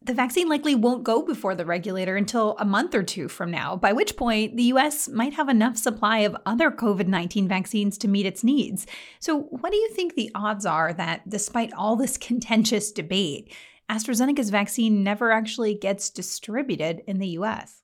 the 0.08 0.14
vaccine 0.14 0.48
likely 0.48 0.74
won't 0.74 1.04
go 1.04 1.22
before 1.22 1.54
the 1.54 1.66
regulator 1.66 2.16
until 2.16 2.56
a 2.58 2.66
month 2.66 2.96
or 2.96 3.04
two 3.04 3.28
from 3.28 3.52
now, 3.52 3.76
by 3.76 3.92
which 3.92 4.16
point 4.16 4.56
the 4.56 4.64
US 4.64 5.10
might 5.10 5.34
have 5.34 5.50
enough 5.50 5.78
supply 5.78 6.20
of 6.20 6.36
other 6.46 6.72
COVID 6.72 7.08
19 7.08 7.48
vaccines 7.48 7.98
to 8.00 8.08
meet 8.08 8.26
its 8.26 8.44
needs. 8.44 8.88
So, 9.20 9.42
what 9.42 9.72
do 9.72 9.78
you 9.78 9.90
think 9.90 10.16
the 10.16 10.32
odds 10.34 10.66
are 10.66 10.94
that 10.94 11.30
despite 11.30 11.74
all 11.74 11.98
this 11.98 12.18
contentious 12.18 12.92
debate, 12.92 13.54
AstraZeneca's 13.90 14.50
vaccine 14.50 15.04
never 15.04 15.32
actually 15.32 15.76
gets 15.76 16.10
distributed 16.10 17.04
in 17.06 17.20
the 17.20 17.30
US? 17.40 17.82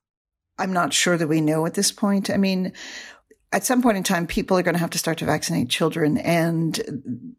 I'm 0.58 0.74
not 0.74 0.94
sure 0.94 1.18
that 1.18 1.28
we 1.28 1.42
know 1.42 1.66
at 1.66 1.74
this 1.74 1.92
point. 1.92 2.30
I 2.30 2.38
mean, 2.38 2.72
at 3.52 3.66
some 3.66 3.82
point 3.82 3.98
in 3.98 4.04
time, 4.04 4.28
people 4.28 4.58
are 4.58 4.64
going 4.64 4.76
to 4.76 4.80
have 4.80 4.92
to 4.92 4.98
start 4.98 5.18
to 5.18 5.26
vaccinate 5.26 5.70
children, 5.70 6.18
and 6.18 7.36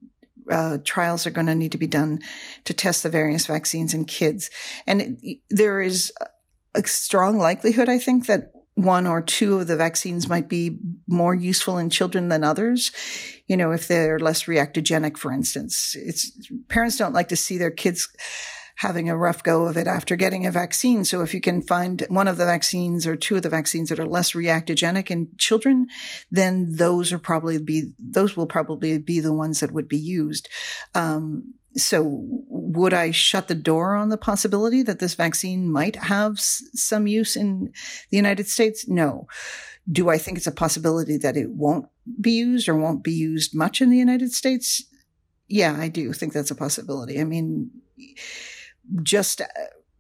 uh, 0.51 0.79
trials 0.85 1.27
are 1.27 1.31
going 1.31 1.47
to 1.47 1.55
need 1.55 1.73
to 1.73 1.79
be 1.79 1.87
done 1.87 2.21
to 2.65 2.75
test 2.75 3.03
the 3.03 3.11
various 3.11 3.47
vaccines 3.47 3.95
in 3.95 4.05
kids. 4.05 4.51
And 4.87 5.19
it, 5.23 5.39
there 5.51 5.81
is 5.81 6.13
a 6.75 6.87
strong 6.87 7.39
likelihood, 7.39 7.89
I 7.89 7.99
think, 7.99 8.27
that 8.27 8.51
one 8.75 9.07
or 9.07 9.23
two 9.23 9.61
of 9.61 9.69
the 9.69 9.77
vaccines 9.77 10.29
might 10.29 10.49
be 10.49 10.79
more 11.07 11.35
useful 11.35 11.79
in 11.79 11.91
children 11.91 12.29
than 12.29 12.43
others. 12.43 12.91
You 13.47 13.57
know, 13.57 13.71
if 13.71 13.87
they're 13.87 14.19
less 14.19 14.45
reactogenic, 14.45 15.17
for 15.17 15.33
instance, 15.33 15.97
it's 15.97 16.33
parents 16.69 16.97
don't 16.97 17.13
like 17.13 17.29
to 17.29 17.37
see 17.37 17.57
their 17.57 17.71
kids 17.71 18.09
having 18.77 19.09
a 19.09 19.17
rough 19.17 19.43
go 19.43 19.67
of 19.67 19.77
it 19.77 19.87
after 19.87 20.17
getting 20.17 20.47
a 20.47 20.51
vaccine. 20.51 21.05
So 21.05 21.23
if 21.23 21.33
you 21.33 21.41
can 21.41 21.63
find 21.63 22.05
one 22.09 22.27
of 22.27 22.37
the 22.37 22.45
vaccines 22.45 23.07
or 23.07 23.17
two 23.17 23.37
of 23.37 23.43
the 23.43 23.49
vaccines 23.49 23.89
that 23.89 24.01
are 24.01 24.07
less 24.07 24.33
reactogenic 24.33 25.11
in 25.11 25.29
children, 25.39 25.87
then 26.31 26.75
those 26.77 27.13
are 27.13 27.19
probably 27.19 27.59
be, 27.59 27.93
those 27.99 28.37
will 28.37 28.47
probably 28.47 28.99
be 28.99 29.21
the 29.21 29.33
ones 29.33 29.61
that 29.61 29.73
would 29.73 29.89
be 29.89 29.99
used. 29.99 30.49
Um, 30.95 31.55
so 31.77 32.25
would 32.49 32.95
I 32.95 33.11
shut 33.11 33.49
the 33.49 33.55
door 33.55 33.95
on 33.95 34.09
the 34.09 34.17
possibility 34.17 34.83
that 34.83 35.01
this 35.01 35.15
vaccine 35.15 35.71
might 35.71 35.97
have 35.97 36.33
s- 36.33 36.63
some 36.75 37.07
use 37.07 37.37
in 37.37 37.73
the 38.11 38.17
United 38.17 38.49
States? 38.49 38.89
No. 38.89 39.27
Do 39.91 40.09
I 40.09 40.19
think 40.19 40.39
it's 40.39 40.47
a 40.47 40.53
possibility 40.53 41.17
that 41.19 41.37
it 41.37 41.51
won't 41.51 41.87
be 42.21 42.33
used 42.33 42.69
or 42.69 42.77
won't 42.77 43.05
be 43.05 43.13
used 43.13 43.57
much 43.57 43.81
in 43.81 43.91
the 43.91 43.99
United 43.99 44.33
States? 44.33 44.85
Yeah, 45.49 45.77
I 45.79 45.89
do 45.89 46.13
think 46.13 46.33
that's 46.33 46.51
a 46.51 46.57
possibility. 46.57 47.21
I 47.21 47.25
mean, 47.25 47.71
just 49.03 49.41
uh, 49.41 49.47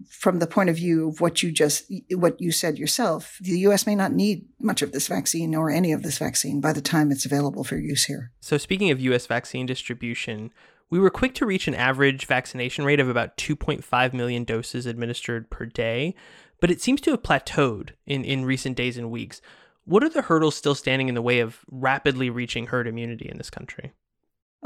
from 0.08 0.38
the 0.38 0.46
point 0.46 0.70
of 0.70 0.76
view 0.76 1.08
of 1.08 1.20
what 1.20 1.42
you 1.42 1.50
just 1.50 1.90
what 2.12 2.40
you 2.40 2.52
said 2.52 2.78
yourself, 2.78 3.38
the 3.40 3.58
U.S. 3.60 3.86
may 3.86 3.94
not 3.94 4.12
need 4.12 4.46
much 4.58 4.82
of 4.82 4.92
this 4.92 5.08
vaccine 5.08 5.54
or 5.54 5.70
any 5.70 5.92
of 5.92 6.02
this 6.02 6.18
vaccine 6.18 6.60
by 6.60 6.72
the 6.72 6.80
time 6.80 7.10
it's 7.10 7.24
available 7.24 7.64
for 7.64 7.76
use 7.76 8.04
here. 8.04 8.32
So, 8.40 8.58
speaking 8.58 8.90
of 8.90 9.00
U.S. 9.00 9.26
vaccine 9.26 9.66
distribution, 9.66 10.50
we 10.90 10.98
were 10.98 11.10
quick 11.10 11.34
to 11.34 11.46
reach 11.46 11.66
an 11.68 11.74
average 11.74 12.26
vaccination 12.26 12.84
rate 12.84 13.00
of 13.00 13.08
about 13.08 13.36
2.5 13.36 14.12
million 14.12 14.44
doses 14.44 14.86
administered 14.86 15.50
per 15.50 15.66
day, 15.66 16.14
but 16.60 16.70
it 16.70 16.80
seems 16.80 17.00
to 17.02 17.10
have 17.12 17.22
plateaued 17.22 17.90
in, 18.06 18.24
in 18.24 18.44
recent 18.44 18.76
days 18.76 18.96
and 18.96 19.10
weeks. 19.10 19.40
What 19.86 20.04
are 20.04 20.08
the 20.08 20.22
hurdles 20.22 20.54
still 20.54 20.74
standing 20.74 21.08
in 21.08 21.14
the 21.14 21.22
way 21.22 21.40
of 21.40 21.60
rapidly 21.70 22.30
reaching 22.30 22.68
herd 22.68 22.86
immunity 22.86 23.28
in 23.28 23.38
this 23.38 23.50
country? 23.50 23.92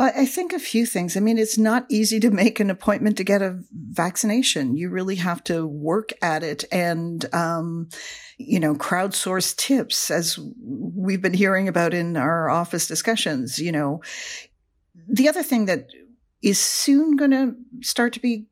I 0.01 0.27
think 0.27 0.53
a 0.53 0.61
few 0.61 0.87
things. 0.87 1.17
I 1.17 1.21
mean, 1.21 1.39
it's 1.39 1.59
not 1.59 1.85
easy 1.89 2.21
to 2.21 2.31
make 2.31 2.61
an 2.61 2.71
appointment 2.71 3.17
to 3.17 3.25
get 3.25 3.43
a 3.43 3.59
vaccination. 3.73 4.77
You 4.77 4.91
really 4.91 5.17
have 5.17 5.43
to 5.45 5.67
work 5.67 6.11
at 6.23 6.45
it 6.45 6.65
and, 6.71 7.25
um, 7.35 7.89
you 8.37 8.61
know, 8.61 8.77
crowdsource 8.77 9.57
tips 9.57 10.09
as 10.09 10.39
we've 10.63 11.21
been 11.21 11.35
hearing 11.35 11.67
about 11.67 11.95
in 11.95 12.17
our 12.17 12.49
office 12.49 12.87
discussions. 12.87 13.59
You 13.59 13.73
know, 13.73 14.01
the 15.09 15.29
other 15.29 15.43
thing 15.43 15.67
that 15.67 15.89
is 16.43 16.61
soon 16.61 17.17
going 17.17 17.33
to 17.33 17.57
start 17.81 18.13
to 18.13 18.21
be 18.21 18.47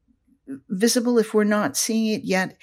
visible 0.68 1.16
if 1.16 1.32
we're 1.32 1.44
not 1.44 1.76
seeing 1.76 2.06
it 2.06 2.24
yet 2.24 2.56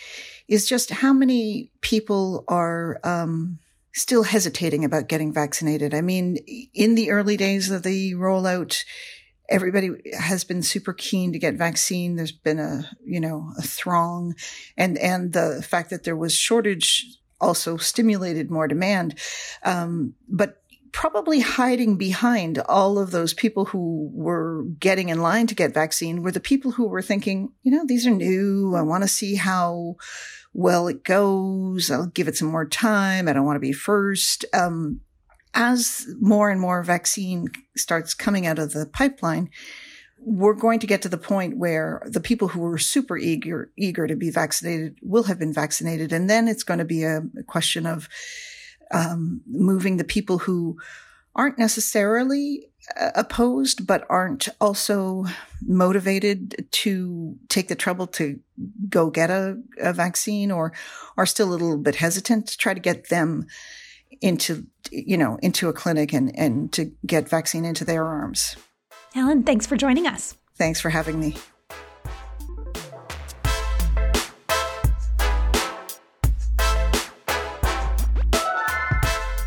is 0.50 0.68
just 0.68 0.90
how 0.90 1.14
many 1.14 1.72
people 1.80 2.44
are, 2.50 3.00
um, 3.06 3.60
still 3.94 4.24
hesitating 4.24 4.84
about 4.84 5.08
getting 5.08 5.34
vaccinated. 5.34 5.94
I 5.94 6.02
mean, 6.02 6.38
in 6.74 6.96
the 6.96 7.12
early 7.12 7.38
days 7.38 7.70
of 7.70 7.84
the 7.84 8.14
rollout, 8.14 8.84
everybody 9.50 9.90
has 10.18 10.44
been 10.44 10.64
super 10.64 10.94
keen 10.94 11.34
to 11.34 11.40
get 11.40 11.56
vaccine. 11.56 12.16
There's 12.16 12.32
been 12.32 12.60
a, 12.60 12.90
you 13.06 13.20
know, 13.20 13.52
a 13.58 13.62
throng 13.62 14.36
and, 14.78 14.98
and 14.98 15.34
the 15.34 15.64
fact 15.68 15.90
that 15.92 16.04
there 16.04 16.16
was 16.16 16.36
shortage 16.36 17.06
also 17.40 17.78
stimulated 17.78 18.50
more 18.50 18.68
demand. 18.68 19.20
Um, 19.64 20.14
but 20.28 20.64
probably 20.92 21.40
hiding 21.40 21.98
behind 21.98 22.60
all 22.60 23.00
of 23.00 23.12
those 23.12 23.34
people 23.34 23.66
who 23.66 24.10
were 24.14 24.64
getting 24.80 25.10
in 25.10 25.22
line 25.22 25.48
to 25.48 25.56
get 25.56 25.74
vaccine 25.74 26.22
were 26.22 26.32
the 26.32 26.40
people 26.40 26.72
who 26.72 26.88
were 26.88 27.02
thinking, 27.02 27.52
you 27.64 27.72
know, 27.72 27.84
these 27.86 28.08
are 28.08 28.12
new. 28.12 28.76
I 28.76 28.82
want 28.82 29.04
to 29.04 29.08
see 29.10 29.36
how 29.36 29.96
well 30.54 30.88
it 30.88 31.04
goes. 31.04 31.92
I'll 31.92 32.08
give 32.08 32.28
it 32.28 32.38
some 32.38 32.50
more 32.50 32.68
time. 32.68 33.28
I 33.28 33.34
don't 33.34 33.46
want 33.46 33.58
to 33.58 33.62
be 33.62 33.74
first. 33.74 34.46
Um, 34.54 35.02
as 35.54 36.08
more 36.20 36.50
and 36.50 36.60
more 36.60 36.84
vaccine 36.84 37.48
starts 37.78 38.14
coming 38.14 38.48
out 38.48 38.58
of 38.60 38.74
the 38.74 38.88
pipeline, 38.88 39.50
we're 40.26 40.54
going 40.54 40.80
to 40.80 40.88
get 40.88 41.02
to 41.04 41.10
the 41.10 41.18
point 41.18 41.58
where 41.58 42.02
the 42.06 42.20
people 42.20 42.48
who 42.48 42.66
are 42.66 42.78
super 42.78 43.18
eager 43.18 43.72
eager 43.78 44.08
to 44.08 44.16
be 44.16 44.30
vaccinated 44.30 44.98
will 45.02 45.24
have 45.24 45.40
been 45.40 45.54
vaccinated, 45.54 46.14
and 46.14 46.30
then 46.30 46.48
it's 46.48 46.64
going 46.64 46.80
to 46.80 46.86
be 46.86 47.04
a, 47.04 47.22
question 47.48 47.86
of 47.86 48.08
um, 48.92 49.42
moving 49.48 49.98
the 49.98 50.04
people 50.04 50.40
who 50.40 50.78
aren't 51.36 51.58
necessarily 51.58 52.68
uh, 53.00 53.12
opposed, 53.16 53.88
but 53.88 54.06
aren't 54.10 54.50
also 54.60 55.26
motivated 55.66 56.68
to 56.72 57.38
take 57.50 57.68
the 57.68 57.76
trouble 57.76 58.08
to 58.08 58.40
go 58.90 59.10
get 59.10 59.30
a, 59.30 59.58
a 59.80 59.94
vaccine, 59.94 60.52
or 60.52 60.74
are 61.18 61.26
still 61.26 61.50
a 61.50 61.52
little 61.52 61.78
bit 61.78 61.96
hesitant 61.96 62.48
to 62.48 62.58
try 62.58 62.74
to 62.74 62.80
get 62.80 63.10
them 63.10 63.46
into 64.22 64.66
you 64.92 65.18
know 65.18 65.38
into 65.42 65.70
a 65.70 65.74
clinic 65.74 66.14
and 66.14 66.38
and 66.38 66.72
to 66.72 66.92
get 67.06 67.28
vaccine 67.28 67.66
into 67.66 67.86
their 67.86 68.06
arms. 68.06 68.56
Helen, 69.14 69.44
thanks 69.44 69.66
for 69.66 69.76
joining 69.76 70.08
us. 70.08 70.36
Thanks 70.58 70.82
for 70.82 70.90
having 70.90 71.20
me. 71.20 71.36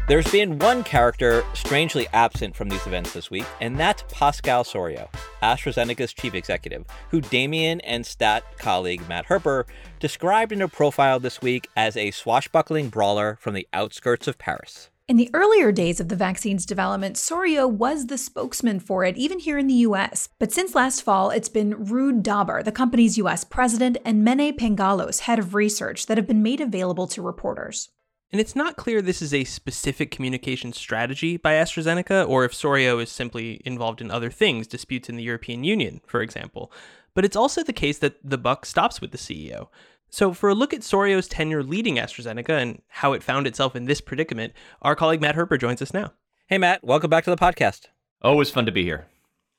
There's 0.08 0.30
been 0.30 0.60
one 0.60 0.84
character 0.84 1.42
strangely 1.52 2.06
absent 2.12 2.54
from 2.54 2.68
these 2.68 2.86
events 2.86 3.12
this 3.12 3.28
week, 3.28 3.44
and 3.60 3.76
that's 3.76 4.04
Pascal 4.08 4.62
Soriot, 4.62 5.08
AstraZeneca's 5.42 6.12
chief 6.12 6.32
executive, 6.32 6.84
who 7.10 7.20
Damian 7.20 7.80
and 7.80 8.06
Stat 8.06 8.44
colleague 8.56 9.02
Matt 9.08 9.26
Herper 9.26 9.64
described 9.98 10.52
in 10.52 10.62
a 10.62 10.68
profile 10.68 11.18
this 11.18 11.42
week 11.42 11.68
as 11.74 11.96
a 11.96 12.12
swashbuckling 12.12 12.88
brawler 12.88 13.36
from 13.40 13.54
the 13.54 13.66
outskirts 13.72 14.28
of 14.28 14.38
Paris. 14.38 14.90
In 15.08 15.16
the 15.16 15.30
earlier 15.34 15.72
days 15.72 15.98
of 15.98 16.08
the 16.08 16.14
vaccine's 16.14 16.66
development, 16.66 17.16
Soriot 17.16 17.72
was 17.72 18.06
the 18.06 18.18
spokesman 18.18 18.78
for 18.78 19.02
it, 19.02 19.16
even 19.16 19.40
here 19.40 19.58
in 19.58 19.66
the 19.66 19.74
US. 19.74 20.28
But 20.38 20.52
since 20.52 20.76
last 20.76 21.02
fall, 21.02 21.30
it's 21.30 21.48
been 21.48 21.74
Ruud 21.74 22.22
Dobber, 22.22 22.62
the 22.62 22.70
company's 22.70 23.18
US 23.18 23.42
president, 23.42 23.98
and 24.04 24.24
Mene 24.24 24.56
Pangalos, 24.56 25.22
head 25.22 25.40
of 25.40 25.54
research, 25.54 26.06
that 26.06 26.16
have 26.16 26.28
been 26.28 26.44
made 26.44 26.60
available 26.60 27.08
to 27.08 27.22
reporters. 27.22 27.88
And 28.32 28.40
it's 28.40 28.56
not 28.56 28.76
clear 28.76 29.00
this 29.00 29.22
is 29.22 29.32
a 29.32 29.44
specific 29.44 30.10
communication 30.10 30.72
strategy 30.72 31.36
by 31.36 31.54
AstraZeneca 31.54 32.28
or 32.28 32.44
if 32.44 32.52
Soriot 32.52 33.02
is 33.02 33.10
simply 33.10 33.60
involved 33.64 34.00
in 34.00 34.10
other 34.10 34.30
things, 34.30 34.66
disputes 34.66 35.08
in 35.08 35.16
the 35.16 35.22
European 35.22 35.62
Union, 35.62 36.00
for 36.06 36.20
example. 36.20 36.72
But 37.14 37.24
it's 37.24 37.36
also 37.36 37.62
the 37.62 37.72
case 37.72 37.98
that 37.98 38.16
the 38.24 38.38
buck 38.38 38.66
stops 38.66 39.00
with 39.00 39.12
the 39.12 39.18
CEO. 39.18 39.68
So, 40.08 40.32
for 40.32 40.48
a 40.48 40.54
look 40.54 40.72
at 40.72 40.80
Soriot's 40.80 41.28
tenure 41.28 41.62
leading 41.62 41.96
AstraZeneca 41.96 42.50
and 42.50 42.82
how 42.88 43.12
it 43.12 43.22
found 43.22 43.46
itself 43.46 43.74
in 43.74 43.86
this 43.86 44.00
predicament, 44.00 44.52
our 44.82 44.94
colleague 44.94 45.20
Matt 45.20 45.34
Herper 45.34 45.58
joins 45.58 45.82
us 45.82 45.92
now. 45.92 46.12
Hey, 46.46 46.58
Matt, 46.58 46.84
welcome 46.84 47.10
back 47.10 47.24
to 47.24 47.30
the 47.30 47.36
podcast. 47.36 47.86
Always 48.22 48.50
fun 48.50 48.66
to 48.66 48.72
be 48.72 48.84
here. 48.84 49.06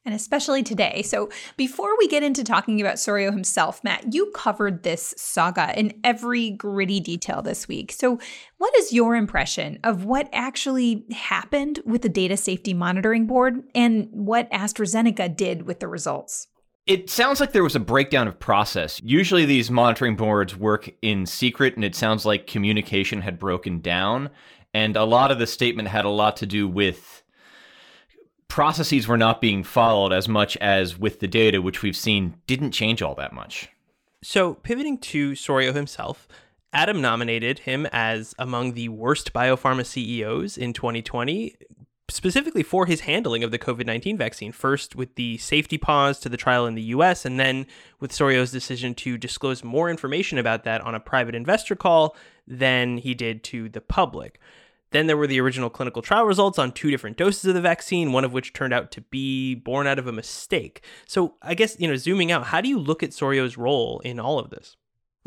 And 0.08 0.16
especially 0.16 0.64
today. 0.64 1.02
So, 1.02 1.28
before 1.58 1.98
we 1.98 2.08
get 2.08 2.24
into 2.24 2.42
talking 2.42 2.80
about 2.80 2.96
Soriot 2.96 3.34
himself, 3.34 3.84
Matt, 3.84 4.14
you 4.14 4.32
covered 4.34 4.84
this 4.84 5.14
saga 5.18 5.78
in 5.78 6.00
every 6.02 6.52
gritty 6.52 7.02
detail 7.02 7.42
this 7.42 7.68
week. 7.68 7.92
So, 7.92 8.18
what 8.58 8.74
is 8.78 8.94
your 8.94 9.18
impression 9.18 9.80
of 9.84 10.06
what 10.06 10.30
actually 10.32 11.04
happened 11.12 11.82
with 11.86 12.04
the 12.04 12.10
Data 12.10 12.38
Safety 12.38 12.74
Monitoring 12.74 13.28
Board 13.28 13.64
and 13.76 14.08
what 14.14 14.50
AstraZeneca 14.50 15.36
did 15.36 15.64
with 15.64 15.82
the 15.82 15.90
results? 15.90 16.48
It 16.86 17.10
sounds 17.10 17.42
like 17.42 17.52
there 17.52 17.62
was 17.62 17.76
a 17.76 17.82
breakdown 17.82 18.30
of 18.30 18.40
process. 18.40 19.02
Usually 19.04 19.44
these 19.44 19.70
monitoring 19.70 20.16
boards 20.16 20.56
work 20.56 20.90
in 21.02 21.26
secret, 21.26 21.76
and 21.76 21.84
it 21.84 21.96
sounds 21.96 22.26
like 22.26 22.48
communication 22.48 23.20
had 23.20 23.38
broken 23.38 23.82
down. 23.82 24.30
And 24.74 24.96
a 24.96 25.04
lot 25.04 25.32
of 25.32 25.40
the 25.40 25.48
statement 25.48 25.90
had 25.90 26.06
a 26.06 26.10
lot 26.10 26.38
to 26.38 26.46
do 26.46 26.66
with 26.66 27.24
processes 28.58 29.08
were 29.08 29.20
not 29.20 29.40
being 29.40 29.64
followed 29.64 30.12
as 30.12 30.28
much 30.28 30.58
as 30.58 30.98
with 30.98 31.20
the 31.20 31.28
data, 31.28 31.62
which 31.62 31.84
we've 31.84 31.96
seen 31.96 32.34
didn't 32.48 32.72
change 32.72 33.04
all 33.04 33.14
that 33.14 33.32
much. 33.32 33.70
So, 34.24 34.56
pivoting 34.56 34.98
to 34.98 35.34
Soriot 35.34 35.76
himself, 35.76 36.28
Adam 36.74 37.00
nominated 37.00 37.60
him 37.60 37.88
as 37.92 38.34
among 38.40 38.74
the 38.74 38.90
worst 38.90 39.32
biopharma 39.32 39.86
CEOs 39.86 40.58
in 40.58 40.74
2020, 40.74 41.56
specifically 42.10 42.64
for 42.64 42.88
his 42.88 43.02
handling 43.02 43.44
of 43.44 43.52
the 43.52 43.60
COVID 43.60 43.86
19 43.86 44.18
vaccine, 44.18 44.52
first 44.52 44.96
with 44.96 45.14
the 45.14 45.38
safety 45.38 45.78
pause 45.78 46.20
to 46.22 46.28
the 46.28 46.36
trial 46.36 46.66
in 46.66 46.74
the 46.74 46.82
US, 46.96 47.26
and 47.26 47.40
then 47.40 47.68
with 48.00 48.12
Soriot's 48.12 48.52
decision 48.52 48.96
to 48.96 49.20
disclose 49.20 49.64
more 49.64 49.88
information 49.88 50.40
about 50.40 50.64
that 50.64 50.82
on 50.82 50.96
a 50.96 51.00
private 51.00 51.36
investor 51.36 51.76
call 51.76 52.16
than 52.48 52.98
he 52.98 53.14
did 53.14 53.44
to 53.44 53.70
the 53.70 53.82
public. 53.82 54.40
Then 54.92 55.08
there 55.08 55.18
were 55.18 55.28
the 55.28 55.42
original 55.42 55.70
clinical 55.70 56.02
trial 56.02 56.26
results 56.26 56.58
on 56.58 56.72
two 56.72 56.90
different 56.90 57.18
doses 57.18 57.46
of 57.46 57.56
the 57.56 57.62
vaccine, 57.62 58.12
one 58.14 58.24
of 58.24 58.34
which 58.34 58.54
turned 58.54 58.74
out 58.74 58.92
to 58.92 59.02
be 59.02 59.56
born 59.56 59.88
out 59.88 60.00
of 60.00 60.08
a 60.08 60.12
mistake. 60.12 60.82
So, 61.06 61.36
I 61.42 61.56
guess, 61.56 61.80
you 61.80 61.88
know, 61.88 61.96
zooming 61.96 62.32
out, 62.32 62.46
how 62.46 62.62
do 62.62 62.70
you 62.70 62.80
look 62.80 63.04
at 63.04 63.12
Soriot's 63.12 63.58
role 63.58 64.00
in 64.00 64.20
all 64.20 64.40
of 64.40 64.50
this? 64.50 64.78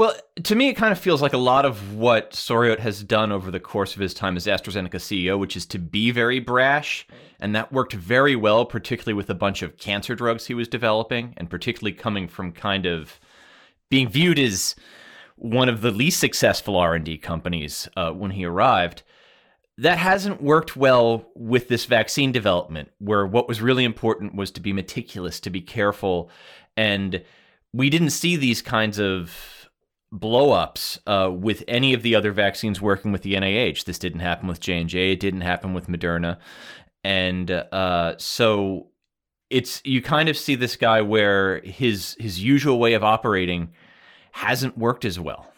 Well, 0.00 0.14
to 0.44 0.54
me, 0.54 0.68
it 0.68 0.78
kind 0.78 0.92
of 0.92 0.98
feels 0.98 1.20
like 1.20 1.34
a 1.34 1.38
lot 1.38 1.66
of 1.66 1.94
what 1.94 2.30
Soriot 2.30 2.78
has 2.78 3.04
done 3.04 3.30
over 3.30 3.50
the 3.50 3.60
course 3.60 3.94
of 3.94 4.00
his 4.00 4.14
time 4.14 4.34
as 4.34 4.46
AstraZeneca 4.46 4.94
CEO, 4.94 5.38
which 5.38 5.58
is 5.58 5.66
to 5.66 5.78
be 5.78 6.10
very 6.10 6.40
brash. 6.40 7.06
And 7.38 7.54
that 7.54 7.70
worked 7.70 7.92
very 7.92 8.34
well, 8.34 8.64
particularly 8.64 9.12
with 9.12 9.28
a 9.28 9.34
bunch 9.34 9.60
of 9.60 9.76
cancer 9.76 10.14
drugs 10.14 10.46
he 10.46 10.54
was 10.54 10.68
developing, 10.68 11.34
and 11.36 11.50
particularly 11.50 11.92
coming 11.92 12.28
from 12.28 12.52
kind 12.52 12.86
of 12.86 13.20
being 13.90 14.08
viewed 14.08 14.38
as 14.38 14.74
one 15.36 15.68
of 15.68 15.82
the 15.82 15.90
least 15.90 16.18
successful 16.18 16.76
R&D 16.76 17.18
companies 17.18 17.86
uh, 17.94 18.10
when 18.10 18.30
he 18.30 18.46
arrived. 18.46 19.02
That 19.80 19.96
hasn't 19.96 20.42
worked 20.42 20.76
well 20.76 21.24
with 21.34 21.68
this 21.68 21.86
vaccine 21.86 22.32
development, 22.32 22.90
where 22.98 23.26
what 23.26 23.48
was 23.48 23.62
really 23.62 23.84
important 23.84 24.34
was 24.34 24.50
to 24.50 24.60
be 24.60 24.74
meticulous, 24.74 25.40
to 25.40 25.48
be 25.48 25.62
careful. 25.62 26.28
And 26.76 27.22
we 27.72 27.88
didn't 27.88 28.10
see 28.10 28.36
these 28.36 28.60
kinds 28.60 28.98
of 28.98 29.70
blowups 30.12 30.98
uh, 31.06 31.30
with 31.30 31.64
any 31.66 31.94
of 31.94 32.02
the 32.02 32.14
other 32.14 32.30
vaccines 32.30 32.78
working 32.80 33.10
with 33.10 33.22
the 33.22 33.34
NIH. 33.34 33.84
This 33.84 33.98
didn't 33.98 34.20
happen 34.20 34.48
with 34.48 34.60
J 34.60 34.80
and 34.80 34.88
J. 34.88 35.12
It 35.12 35.20
didn't 35.20 35.42
happen 35.42 35.72
with 35.72 35.86
Moderna, 35.86 36.36
and 37.02 37.50
uh, 37.50 38.18
so 38.18 38.88
it's 39.48 39.80
you 39.84 40.02
kind 40.02 40.28
of 40.28 40.36
see 40.36 40.56
this 40.56 40.76
guy 40.76 41.00
where 41.00 41.60
his 41.60 42.16
his 42.20 42.42
usual 42.42 42.78
way 42.78 42.92
of 42.92 43.02
operating 43.02 43.72
hasn't 44.32 44.76
worked 44.76 45.06
as 45.06 45.18
well 45.18 45.50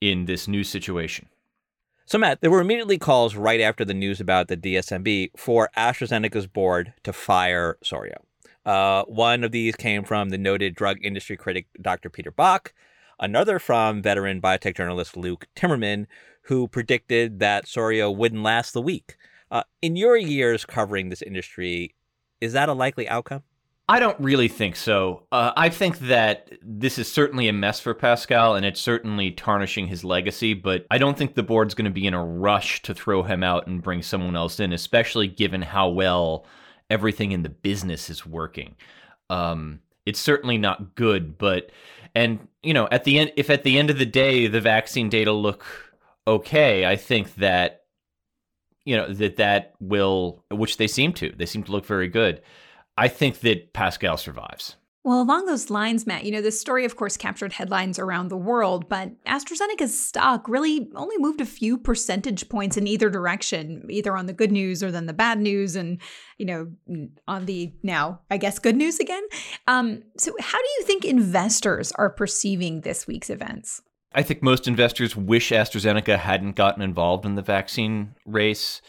in 0.00 0.24
this 0.24 0.48
new 0.48 0.64
situation. 0.64 1.28
So, 2.06 2.18
Matt, 2.18 2.42
there 2.42 2.50
were 2.50 2.60
immediately 2.60 2.98
calls 2.98 3.34
right 3.34 3.62
after 3.62 3.82
the 3.82 3.94
news 3.94 4.20
about 4.20 4.48
the 4.48 4.58
DSMB 4.58 5.30
for 5.38 5.70
AstraZeneca's 5.74 6.46
board 6.46 6.92
to 7.02 7.14
fire 7.14 7.78
Soriot. 7.82 8.22
Uh, 8.66 9.04
one 9.04 9.42
of 9.42 9.52
these 9.52 9.74
came 9.74 10.04
from 10.04 10.28
the 10.28 10.36
noted 10.36 10.74
drug 10.74 10.98
industry 11.02 11.36
critic 11.36 11.66
Dr. 11.80 12.10
Peter 12.10 12.30
Bach, 12.30 12.74
another 13.18 13.58
from 13.58 14.02
veteran 14.02 14.42
biotech 14.42 14.76
journalist 14.76 15.16
Luke 15.16 15.46
Timmerman, 15.56 16.06
who 16.42 16.68
predicted 16.68 17.38
that 17.38 17.64
Soriot 17.64 18.14
wouldn't 18.14 18.42
last 18.42 18.74
the 18.74 18.82
week. 18.82 19.16
Uh, 19.50 19.62
in 19.80 19.96
your 19.96 20.16
years 20.16 20.66
covering 20.66 21.08
this 21.08 21.22
industry, 21.22 21.94
is 22.38 22.52
that 22.52 22.68
a 22.68 22.74
likely 22.74 23.08
outcome? 23.08 23.44
I 23.86 23.98
don't 23.98 24.18
really 24.18 24.48
think 24.48 24.76
so. 24.76 25.26
Uh, 25.30 25.52
I 25.56 25.68
think 25.68 25.98
that 25.98 26.50
this 26.62 26.98
is 26.98 27.10
certainly 27.10 27.48
a 27.48 27.52
mess 27.52 27.80
for 27.80 27.92
Pascal, 27.92 28.54
and 28.54 28.64
it's 28.64 28.80
certainly 28.80 29.30
tarnishing 29.30 29.88
his 29.88 30.04
legacy. 30.04 30.54
But 30.54 30.86
I 30.90 30.96
don't 30.96 31.18
think 31.18 31.34
the 31.34 31.42
board's 31.42 31.74
going 31.74 31.84
to 31.84 31.90
be 31.90 32.06
in 32.06 32.14
a 32.14 32.24
rush 32.24 32.80
to 32.82 32.94
throw 32.94 33.22
him 33.22 33.42
out 33.42 33.66
and 33.66 33.82
bring 33.82 34.00
someone 34.00 34.36
else 34.36 34.58
in, 34.58 34.72
especially 34.72 35.28
given 35.28 35.60
how 35.60 35.90
well 35.90 36.46
everything 36.88 37.32
in 37.32 37.42
the 37.42 37.50
business 37.50 38.08
is 38.08 38.24
working. 38.24 38.74
Um, 39.28 39.80
it's 40.06 40.20
certainly 40.20 40.56
not 40.56 40.94
good, 40.94 41.36
but 41.36 41.70
and 42.14 42.48
you 42.62 42.72
know, 42.72 42.88
at 42.90 43.04
the 43.04 43.18
end, 43.18 43.32
if 43.36 43.50
at 43.50 43.64
the 43.64 43.78
end 43.78 43.90
of 43.90 43.98
the 43.98 44.06
day 44.06 44.46
the 44.46 44.62
vaccine 44.62 45.10
data 45.10 45.32
look 45.32 45.64
okay, 46.26 46.86
I 46.86 46.96
think 46.96 47.34
that 47.34 47.82
you 48.86 48.96
know 48.96 49.12
that 49.12 49.36
that 49.36 49.74
will, 49.78 50.42
which 50.50 50.78
they 50.78 50.86
seem 50.86 51.12
to, 51.14 51.34
they 51.36 51.46
seem 51.46 51.64
to 51.64 51.72
look 51.72 51.84
very 51.84 52.08
good. 52.08 52.40
I 52.96 53.08
think 53.08 53.40
that 53.40 53.72
Pascal 53.72 54.16
survives. 54.16 54.76
Well, 55.04 55.20
along 55.20 55.44
those 55.44 55.68
lines, 55.68 56.06
Matt, 56.06 56.24
you 56.24 56.32
know, 56.32 56.40
this 56.40 56.58
story, 56.58 56.86
of 56.86 56.96
course, 56.96 57.18
captured 57.18 57.52
headlines 57.52 57.98
around 57.98 58.28
the 58.28 58.38
world, 58.38 58.88
but 58.88 59.10
AstraZeneca's 59.24 59.98
stock 59.98 60.48
really 60.48 60.88
only 60.94 61.18
moved 61.18 61.42
a 61.42 61.46
few 61.46 61.76
percentage 61.76 62.48
points 62.48 62.78
in 62.78 62.86
either 62.86 63.10
direction, 63.10 63.86
either 63.90 64.16
on 64.16 64.24
the 64.24 64.32
good 64.32 64.50
news 64.50 64.82
or 64.82 64.90
then 64.90 65.04
the 65.04 65.12
bad 65.12 65.38
news, 65.38 65.76
and, 65.76 66.00
you 66.38 66.46
know, 66.46 66.72
on 67.28 67.44
the 67.44 67.74
now, 67.82 68.20
I 68.30 68.38
guess, 68.38 68.58
good 68.58 68.76
news 68.76 68.98
again. 68.98 69.22
Um, 69.68 70.04
so, 70.16 70.32
how 70.40 70.58
do 70.58 70.68
you 70.78 70.84
think 70.86 71.04
investors 71.04 71.92
are 71.92 72.08
perceiving 72.08 72.80
this 72.80 73.06
week's 73.06 73.28
events? 73.28 73.82
I 74.14 74.22
think 74.22 74.42
most 74.42 74.66
investors 74.66 75.14
wish 75.14 75.50
AstraZeneca 75.50 76.18
hadn't 76.18 76.56
gotten 76.56 76.80
involved 76.82 77.26
in 77.26 77.34
the 77.34 77.42
vaccine 77.42 78.14
race 78.24 78.80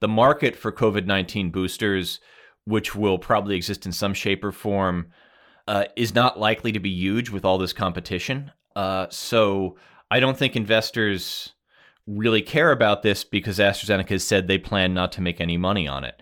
the 0.00 0.08
market 0.08 0.54
for 0.56 0.70
COVID 0.70 1.06
19 1.06 1.50
boosters, 1.50 2.20
which 2.64 2.94
will 2.94 3.18
probably 3.18 3.56
exist 3.56 3.86
in 3.86 3.92
some 3.92 4.14
shape 4.14 4.42
or 4.44 4.52
form, 4.52 5.06
uh, 5.68 5.84
is 5.96 6.14
not 6.14 6.38
likely 6.38 6.72
to 6.72 6.80
be 6.80 6.90
huge 6.90 7.30
with 7.30 7.44
all 7.44 7.58
this 7.58 7.72
competition. 7.72 8.50
Uh, 8.76 9.06
so 9.10 9.76
I 10.10 10.20
don't 10.20 10.36
think 10.36 10.56
investors 10.56 11.52
really 12.06 12.42
care 12.42 12.70
about 12.70 13.02
this 13.02 13.24
because 13.24 13.58
AstraZeneca 13.58 14.10
has 14.10 14.24
said 14.24 14.46
they 14.46 14.58
plan 14.58 14.92
not 14.92 15.12
to 15.12 15.22
make 15.22 15.40
any 15.40 15.56
money 15.56 15.88
on 15.88 16.04
it. 16.04 16.20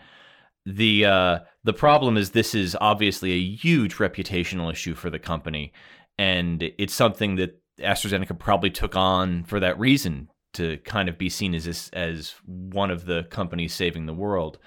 The 0.64 1.04
uh, 1.06 1.38
the 1.64 1.72
problem 1.72 2.16
is 2.16 2.30
this 2.30 2.54
is 2.54 2.76
obviously 2.80 3.32
a 3.32 3.56
huge 3.56 3.96
reputational 3.96 4.70
issue 4.70 4.94
for 4.94 5.10
the 5.10 5.18
company, 5.18 5.72
and 6.18 6.62
it's 6.78 6.94
something 6.94 7.34
that 7.36 7.60
AstraZeneca 7.80 8.38
probably 8.38 8.70
took 8.70 8.94
on 8.94 9.42
for 9.44 9.58
that 9.58 9.78
reason 9.78 10.28
to 10.54 10.76
kind 10.78 11.08
of 11.08 11.18
be 11.18 11.28
seen 11.28 11.54
as 11.54 11.90
as 11.92 12.34
one 12.46 12.92
of 12.92 13.06
the 13.06 13.24
companies 13.24 13.74
saving 13.74 14.06
the 14.06 14.14
world, 14.14 14.58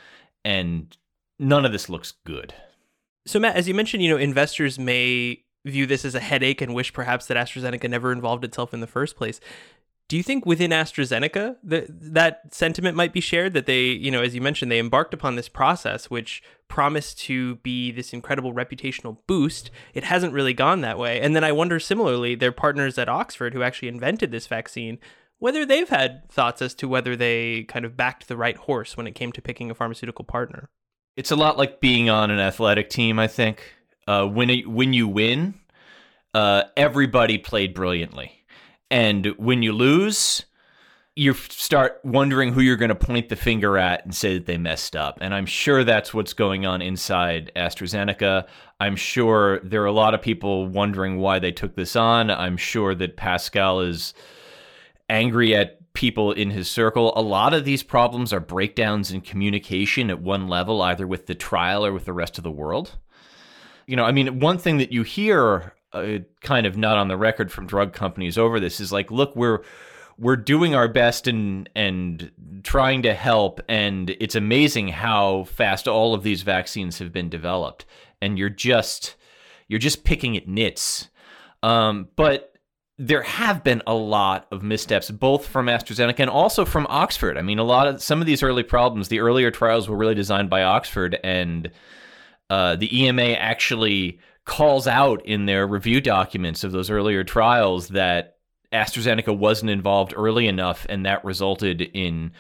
and 0.44 0.98
none 1.40 1.66
of 1.66 1.72
this 1.72 1.90
looks 1.90 2.14
good. 2.26 2.54
So 3.26 3.40
Matt, 3.40 3.56
as 3.56 3.68
you 3.68 3.74
mentioned, 3.74 4.04
you 4.04 4.10
know, 4.10 4.18
investors 4.18 4.78
may 4.78 5.44
view 5.66 5.86
this 5.86 6.06
as 6.06 6.16
a 6.16 6.20
headache 6.20 6.62
and 6.62 6.76
wish 6.76 6.94
perhaps 6.94 7.26
that 7.26 7.38
AstraZeneca 7.38 7.90
never 7.90 8.12
involved 8.12 8.46
itself 8.46 8.74
in 8.74 8.82
the 8.82 8.88
first 8.88 9.16
place. 9.16 9.40
Do 10.08 10.16
you 10.16 10.22
think 10.22 10.46
within 10.46 10.70
AstraZeneca 10.70 11.56
that 11.64 11.88
that 11.90 12.54
sentiment 12.54 12.96
might 12.96 13.12
be 13.12 13.22
shared 13.22 13.56
that 13.56 13.66
they, 13.66 13.86
you 13.86 14.12
know, 14.12 14.22
as 14.22 14.36
you 14.36 14.42
mentioned, 14.42 14.72
they 14.72 14.78
embarked 14.78 15.16
upon 15.16 15.36
this 15.36 15.50
process 15.50 16.12
which 16.12 16.44
promised 16.68 17.18
to 17.22 17.56
be 17.58 17.92
this 17.92 18.14
incredible 18.14 18.54
reputational 18.54 19.18
boost. 19.26 19.72
It 19.96 20.04
hasn't 20.04 20.34
really 20.34 20.54
gone 20.54 20.82
that 20.82 21.00
way. 21.00 21.20
And 21.20 21.36
then 21.36 21.44
I 21.44 21.52
wonder 21.52 21.80
similarly, 21.80 22.36
their 22.36 22.52
partners 22.52 23.00
at 23.00 23.10
Oxford 23.10 23.56
who 23.56 23.64
actually 23.64 23.88
invented 23.88 24.32
this 24.32 24.46
vaccine, 24.46 25.00
whether 25.40 25.66
they've 25.66 25.90
had 25.90 26.30
thoughts 26.30 26.62
as 26.62 26.76
to 26.76 26.88
whether 26.88 27.16
they 27.16 27.64
kind 27.64 27.84
of 27.84 27.98
backed 27.98 28.28
the 28.28 28.38
right 28.38 28.58
horse 28.58 28.96
when 28.96 29.08
it 29.08 29.16
came 29.16 29.32
to 29.32 29.42
picking 29.42 29.72
a 29.72 29.76
pharmaceutical 29.76 30.24
partner. 30.24 30.70
It's 31.16 31.32
a 31.32 31.36
lot 31.36 31.58
like 31.58 31.80
being 31.80 32.10
on 32.10 32.32
an 32.32 32.40
athletic 32.40 32.90
team, 32.90 33.20
I 33.20 33.28
think. 33.28 33.74
Uh, 34.08 34.26
when 34.26 34.50
it, 34.50 34.68
when 34.70 34.94
you 34.94 35.08
win, 35.08 35.56
uh, 36.34 36.64
everybody 36.76 37.38
played 37.38 37.74
brilliantly 37.74 38.36
and 38.92 39.28
when 39.38 39.64
you 39.64 39.74
lose, 39.74 40.46
you 41.16 41.34
start 41.34 42.00
wondering 42.04 42.54
who 42.54 42.62
you're 42.62 42.76
going 42.76 42.90
to 42.90 42.96
point 42.96 43.30
the 43.30 43.36
finger 43.36 43.78
at 43.78 44.04
and 44.04 44.14
say 44.14 44.36
that 44.38 44.46
they 44.46 44.58
messed 44.58 44.96
up. 44.96 45.18
And 45.22 45.34
I'm 45.34 45.46
sure 45.46 45.84
that's 45.84 46.14
what's 46.14 46.34
going 46.34 46.66
on 46.66 46.82
inside 46.82 47.52
AstraZeneca. 47.56 48.48
I'm 48.80 48.96
sure 48.96 49.60
there 49.62 49.82
are 49.84 49.88
a 49.88 49.92
lot 49.92 50.14
of 50.14 50.22
people 50.22 50.68
wondering 50.68 51.18
why 51.18 51.40
they 51.40 51.52
took 51.52 51.76
this 51.76 51.96
on. 51.96 52.30
I'm 52.30 52.58
sure 52.58 52.94
that 52.96 53.18
Pascal 53.18 53.80
is 53.80 54.14
angry 55.10 55.56
at 55.56 55.80
people 55.96 56.32
in 56.32 56.52
his 56.52 56.70
circle. 56.70 57.14
A 57.16 57.22
lot 57.22 57.54
of 57.54 57.66
these 57.66 57.82
problems 57.82 58.32
are 58.32 58.40
breakdowns 58.40 59.12
in 59.12 59.22
communication 59.22 60.10
at 60.12 60.22
one 60.22 60.48
level, 60.48 60.82
either 60.82 61.08
with 61.08 61.26
the 61.26 61.36
trial 61.36 61.86
or 61.86 61.92
with 61.92 62.06
the 62.06 62.14
rest 62.14 62.38
of 62.38 62.44
the 62.44 62.52
world. 62.52 62.98
You 63.88 63.96
know, 63.96 64.04
I 64.04 64.12
mean, 64.12 64.40
one 64.40 64.58
thing 64.58 64.78
that 64.78 64.92
you 64.92 65.04
hear 65.04 65.74
uh, 65.94 66.20
kind 66.42 66.68
of 66.68 66.78
not 66.78 66.98
on 66.98 67.08
the 67.08 67.18
record 67.18 67.52
from 67.52 67.68
drug 67.68 67.94
companies 67.94 68.38
over 68.38 68.60
this 68.60 68.80
is 68.80 68.92
like, 68.92 69.10
look, 69.10 69.36
we're 69.36 69.62
we're 70.18 70.36
doing 70.36 70.76
our 70.76 70.88
best 70.88 71.28
and 71.28 71.70
and 71.76 72.32
trying 72.64 73.02
to 73.04 73.14
help, 73.14 73.62
and 73.68 74.10
it's 74.20 74.36
amazing 74.36 74.90
how 74.90 75.46
fast 75.46 75.88
all 75.88 76.14
of 76.14 76.24
these 76.24 76.42
vaccines 76.42 77.00
have 77.00 77.12
been 77.12 77.30
developed, 77.30 77.86
and 78.22 78.38
you're 78.38 78.50
just 78.50 79.16
you're 79.68 79.80
just 79.80 80.04
picking 80.04 80.36
at 80.38 80.48
nits. 80.48 81.10
Um, 81.64 82.10
but 82.16 82.55
there 82.98 83.24
have 83.24 83.64
been 83.64 83.82
a 83.86 83.94
lot 83.94 84.48
of 84.52 84.64
missteps, 84.64 85.12
both 85.12 85.46
from 85.46 85.68
AstraZeneca 85.68 86.20
and 86.20 86.30
also 86.30 86.64
from 86.64 86.88
Oxford. 86.90 87.38
I 87.38 87.42
mean, 87.42 87.60
a 87.60 87.64
lot 87.64 87.88
of 87.88 88.02
some 88.02 88.22
of 88.22 88.28
these 88.28 88.42
early 88.42 88.64
problems, 88.64 89.10
the 89.10 89.20
earlier 89.20 89.52
trials 89.52 89.90
were 89.90 89.98
really 89.98 90.16
designed 90.16 90.50
by 90.50 90.64
Oxford, 90.64 91.20
and 91.24 91.72
uh, 92.50 92.78
the 92.78 93.04
EMA 93.04 93.34
actually 93.34 94.20
calls 94.46 94.88
out 94.88 95.26
in 95.26 95.46
their 95.46 95.68
review 95.68 96.00
documents 96.00 96.64
of 96.64 96.72
those 96.72 96.90
earlier 96.90 97.24
trials 97.24 97.90
that 97.90 98.38
AstraZeneca 98.72 99.38
wasn't 99.38 99.72
involved 99.72 100.14
early 100.16 100.48
enough, 100.48 100.86
and 100.90 101.06
that 101.06 101.26
resulted 101.26 101.82
in 101.82 102.32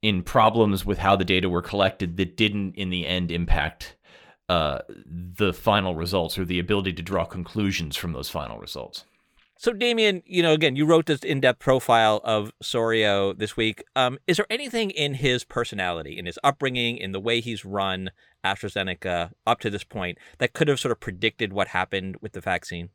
in 0.00 0.22
problems 0.22 0.84
with 0.84 0.98
how 0.98 1.14
the 1.14 1.24
data 1.24 1.48
were 1.48 1.62
collected 1.62 2.16
that 2.16 2.36
didn't, 2.36 2.74
in 2.74 2.90
the 2.90 3.06
end, 3.06 3.30
impact 3.30 3.94
uh, 4.48 4.78
the 5.06 5.52
final 5.52 5.94
results 5.94 6.36
or 6.36 6.44
the 6.44 6.58
ability 6.58 6.92
to 6.92 7.02
draw 7.02 7.24
conclusions 7.24 7.96
from 7.96 8.12
those 8.12 8.28
final 8.28 8.58
results. 8.58 9.04
So, 9.62 9.72
Damian, 9.72 10.24
you 10.26 10.42
know, 10.42 10.54
again, 10.54 10.74
you 10.74 10.84
wrote 10.84 11.06
this 11.06 11.20
in-depth 11.20 11.60
profile 11.60 12.20
of 12.24 12.50
Soriot 12.60 13.38
this 13.38 13.56
week. 13.56 13.84
Um, 13.94 14.18
is 14.26 14.38
there 14.38 14.46
anything 14.50 14.90
in 14.90 15.14
his 15.14 15.44
personality, 15.44 16.18
in 16.18 16.26
his 16.26 16.36
upbringing, 16.42 16.96
in 16.96 17.12
the 17.12 17.20
way 17.20 17.40
he's 17.40 17.64
run 17.64 18.10
AstraZeneca 18.44 19.30
up 19.46 19.60
to 19.60 19.70
this 19.70 19.84
point 19.84 20.18
that 20.38 20.52
could 20.52 20.66
have 20.66 20.80
sort 20.80 20.90
of 20.90 20.98
predicted 20.98 21.52
what 21.52 21.68
happened 21.68 22.16
with 22.20 22.32
the 22.32 22.40
vaccine? 22.40 22.88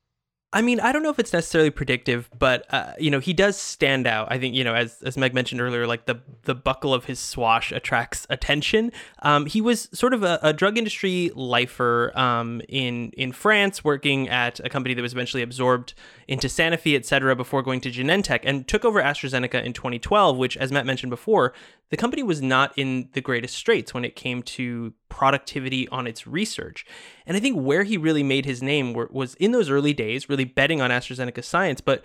I 0.54 0.62
mean, 0.62 0.80
I 0.80 0.94
don't 0.94 1.04
know 1.04 1.10
if 1.10 1.20
it's 1.20 1.34
necessarily 1.34 1.70
predictive, 1.70 2.30
but 2.40 2.66
uh, 2.74 2.94
you 2.98 3.12
know, 3.12 3.20
he 3.20 3.34
does 3.34 3.58
stand 3.58 4.08
out. 4.08 4.30
I 4.32 4.40
think 4.40 4.56
you 4.56 4.64
know, 4.64 4.74
as 4.74 5.02
as 5.04 5.18
Meg 5.18 5.34
mentioned 5.34 5.60
earlier, 5.60 5.86
like 5.86 6.06
the 6.06 6.22
the 6.44 6.56
buckle 6.56 6.94
of 6.94 7.04
his 7.04 7.20
swash 7.20 7.74
attracts 7.74 8.26
attention. 8.30 8.94
Um, 9.24 9.46
he 9.46 9.60
was 9.60 9.90
sort 9.92 10.14
of 10.14 10.24
a, 10.24 10.40
a 10.42 10.54
drug 10.54 10.78
industry 10.78 11.32
lifer 11.36 12.18
um, 12.18 12.62
in 12.70 13.12
in 13.18 13.34
France, 13.34 13.84
working 13.84 14.30
at 14.30 14.62
a 14.62 14.70
company 14.70 14.94
that 14.94 15.02
was 15.02 15.12
eventually 15.12 15.44
absorbed 15.44 15.94
into 16.30 16.48
Sanofi, 16.48 16.96
et 16.96 17.06
cetera, 17.06 17.36
before 17.36 17.62
going 17.62 17.82
to 17.82 17.92
Genentech, 17.92 18.40
and 18.44 18.70
took 18.70 18.86
over 18.86 19.02
AstraZeneca 19.02 19.62
in 19.62 19.74
2012. 19.74 20.38
Which, 20.38 20.56
as 20.56 20.72
Matt 20.72 20.86
mentioned 20.86 21.10
before, 21.10 21.54
the 21.90 21.98
company 21.98 22.24
was 22.24 22.42
not 22.42 22.72
in 22.78 23.10
the 23.12 23.22
greatest 23.22 23.56
straits 23.56 23.94
when 23.94 24.06
it 24.06 24.16
came 24.16 24.42
to 24.44 24.94
productivity 25.10 25.88
on 25.90 26.08
its 26.08 26.28
research. 26.28 26.86
And 27.26 27.38
I 27.38 27.40
think 27.40 27.58
where 27.60 27.84
he 27.84 27.98
really 27.98 28.24
made 28.24 28.46
his 28.46 28.62
name 28.62 28.94
were, 28.94 29.10
was 29.12 29.36
in 29.36 29.52
those 29.52 29.70
early 29.70 29.94
days, 29.94 30.30
really 30.30 30.46
betting 30.46 30.82
on 30.82 30.90
AstraZeneca 30.90 31.44
science, 31.44 31.82
but 31.82 32.04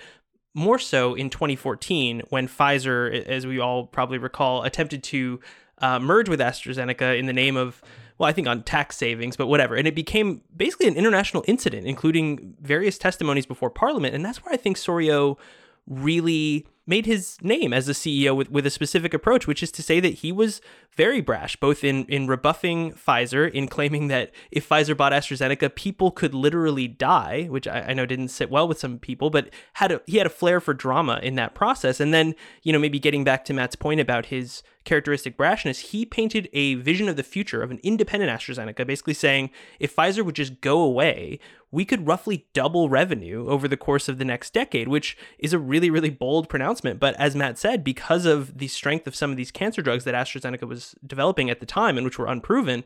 more 0.54 0.78
so 0.78 1.14
in 1.14 1.30
2014 1.30 2.22
when 2.28 2.46
Pfizer, 2.46 3.24
as 3.26 3.46
we 3.46 3.58
all 3.58 3.86
probably 3.86 4.18
recall, 4.18 4.62
attempted 4.62 5.02
to 5.04 5.40
uh, 5.78 5.98
merge 5.98 6.28
with 6.28 6.40
AstraZeneca 6.40 7.18
in 7.18 7.26
the 7.26 7.32
name 7.32 7.56
of, 7.56 7.82
well, 8.18 8.28
I 8.28 8.32
think 8.32 8.46
on 8.46 8.62
tax 8.62 8.96
savings, 8.96 9.36
but 9.36 9.46
whatever. 9.46 9.74
And 9.74 9.88
it 9.88 9.94
became 9.94 10.42
basically 10.54 10.86
an 10.88 10.96
international 10.96 11.44
incident, 11.46 11.86
including 11.86 12.54
various 12.60 12.98
testimonies 12.98 13.46
before 13.46 13.70
Parliament. 13.70 14.14
And 14.14 14.24
that's 14.24 14.44
where 14.44 14.52
I 14.52 14.56
think 14.56 14.76
Soriot 14.76 15.38
really 15.86 16.66
made 16.86 17.06
his 17.06 17.36
name 17.42 17.72
as 17.72 17.88
a 17.88 17.92
CEO 17.92 18.34
with, 18.34 18.50
with 18.50 18.66
a 18.66 18.70
specific 18.70 19.14
approach, 19.14 19.46
which 19.46 19.62
is 19.62 19.70
to 19.72 19.82
say 19.82 20.00
that 20.00 20.14
he 20.14 20.32
was 20.32 20.60
very 20.96 21.20
brash, 21.20 21.56
both 21.56 21.84
in, 21.84 22.04
in 22.06 22.26
rebuffing 22.26 22.92
Pfizer, 22.92 23.50
in 23.50 23.68
claiming 23.68 24.08
that 24.08 24.32
if 24.50 24.68
Pfizer 24.68 24.96
bought 24.96 25.12
AstraZeneca, 25.12 25.74
people 25.74 26.10
could 26.10 26.34
literally 26.34 26.88
die, 26.88 27.44
which 27.44 27.68
I, 27.68 27.80
I 27.88 27.92
know 27.94 28.06
didn't 28.06 28.28
sit 28.28 28.50
well 28.50 28.66
with 28.66 28.80
some 28.80 28.98
people, 28.98 29.30
but 29.30 29.50
had 29.74 29.92
a, 29.92 30.00
he 30.06 30.18
had 30.18 30.26
a 30.26 30.30
flair 30.30 30.60
for 30.60 30.74
drama 30.74 31.20
in 31.22 31.36
that 31.36 31.54
process. 31.54 32.00
And 32.00 32.12
then, 32.12 32.34
you 32.62 32.72
know, 32.72 32.78
maybe 32.78 32.98
getting 32.98 33.24
back 33.24 33.44
to 33.46 33.54
Matt's 33.54 33.76
point 33.76 34.00
about 34.00 34.26
his 34.26 34.62
characteristic 34.84 35.36
brashness, 35.36 35.90
he 35.90 36.04
painted 36.04 36.48
a 36.52 36.74
vision 36.74 37.08
of 37.08 37.16
the 37.16 37.22
future 37.22 37.62
of 37.62 37.70
an 37.70 37.80
independent 37.82 38.30
AstraZeneca, 38.30 38.86
basically 38.86 39.14
saying 39.14 39.50
if 39.78 39.94
Pfizer 39.94 40.24
would 40.24 40.34
just 40.34 40.60
go 40.60 40.80
away, 40.80 41.38
we 41.70 41.84
could 41.84 42.06
roughly 42.06 42.46
double 42.52 42.88
revenue 42.88 43.48
over 43.48 43.66
the 43.66 43.76
course 43.76 44.08
of 44.08 44.18
the 44.18 44.24
next 44.24 44.52
decade, 44.52 44.88
which 44.88 45.16
is 45.38 45.52
a 45.52 45.58
really, 45.58 45.90
really 45.90 46.10
bold 46.10 46.48
pronouncement. 46.48 47.00
But 47.00 47.18
as 47.18 47.34
Matt 47.34 47.58
said, 47.58 47.82
because 47.82 48.26
of 48.26 48.58
the 48.58 48.68
strength 48.68 49.06
of 49.06 49.14
some 49.14 49.30
of 49.30 49.36
these 49.36 49.50
cancer 49.50 49.82
drugs 49.82 50.04
that 50.04 50.14
AstraZeneca 50.14 50.68
was 50.68 50.94
developing 51.06 51.48
at 51.48 51.60
the 51.60 51.66
time 51.66 51.96
and 51.96 52.04
which 52.04 52.18
were 52.18 52.26
unproven, 52.26 52.84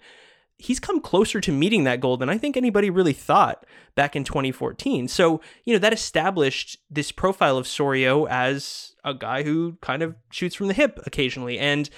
he's 0.59 0.81
come 0.81 1.01
closer 1.01 1.41
to 1.41 1.53
meeting 1.53 1.85
that 1.85 2.01
goal 2.01 2.17
than 2.17 2.31
I 2.31 2.39
think 2.39 2.57
anybody 2.57 2.91
really 2.91 3.13
thought 3.13 3.67
back 3.95 4.17
in 4.17 4.25
2014. 4.25 5.09
So, 5.09 5.41
you 5.65 5.75
know, 5.75 5.79
that 5.79 5.93
established 5.93 6.79
this 6.91 7.13
profile 7.13 7.59
of 7.59 7.67
Soriot 7.67 8.29
as 8.31 8.95
a 9.05 9.15
guy 9.15 9.43
who 9.43 9.77
kind 9.81 10.03
of 10.03 10.17
shoots 10.31 10.55
from 10.55 10.69
the 10.69 10.75
hip 10.75 10.99
occasionally. 11.05 11.59
And 11.59 11.91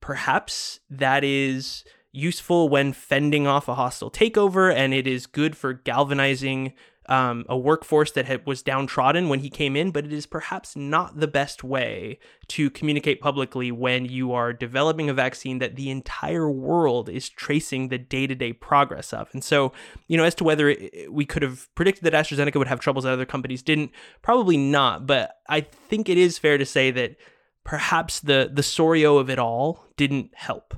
perhaps 0.00 0.80
that 0.90 1.24
is 1.24 1.84
useful 2.12 2.68
when 2.68 2.92
fending 2.92 3.46
off 3.46 3.68
a 3.68 3.74
hostile 3.74 4.10
takeover, 4.10 4.72
and 4.72 4.92
it 4.92 5.06
is 5.06 5.26
good 5.26 5.56
for 5.56 5.72
galvanizing 5.72 6.74
um, 7.06 7.44
a 7.48 7.56
workforce 7.56 8.12
that 8.12 8.26
had, 8.26 8.46
was 8.46 8.62
downtrodden 8.62 9.28
when 9.28 9.40
he 9.40 9.50
came 9.50 9.76
in, 9.76 9.90
but 9.90 10.04
it 10.04 10.12
is 10.12 10.26
perhaps 10.26 10.76
not 10.76 11.18
the 11.18 11.26
best 11.26 11.64
way 11.64 12.18
to 12.48 12.70
communicate 12.70 13.20
publicly 13.20 13.72
when 13.72 14.04
you 14.04 14.32
are 14.32 14.52
developing 14.52 15.08
a 15.08 15.14
vaccine 15.14 15.58
that 15.58 15.76
the 15.76 15.90
entire 15.90 16.50
world 16.50 17.08
is 17.08 17.28
tracing 17.28 17.88
the 17.88 17.98
day 17.98 18.26
to 18.26 18.34
day 18.34 18.52
progress 18.52 19.12
of. 19.12 19.28
And 19.32 19.42
so, 19.42 19.72
you 20.06 20.16
know, 20.16 20.24
as 20.24 20.34
to 20.36 20.44
whether 20.44 20.68
it, 20.68 21.12
we 21.12 21.24
could 21.24 21.42
have 21.42 21.68
predicted 21.74 22.04
that 22.04 22.12
AstraZeneca 22.12 22.56
would 22.56 22.68
have 22.68 22.80
troubles 22.80 23.04
that 23.04 23.12
other 23.12 23.26
companies 23.26 23.62
didn't, 23.62 23.90
probably 24.22 24.56
not. 24.56 25.06
But 25.06 25.36
I 25.48 25.60
think 25.60 26.08
it 26.08 26.18
is 26.18 26.38
fair 26.38 26.58
to 26.58 26.66
say 26.66 26.90
that 26.92 27.16
perhaps 27.64 28.20
the 28.20 28.50
the 28.52 28.62
Soriot 28.62 29.20
of 29.20 29.30
it 29.30 29.38
all 29.38 29.86
didn't 29.96 30.30
help. 30.34 30.74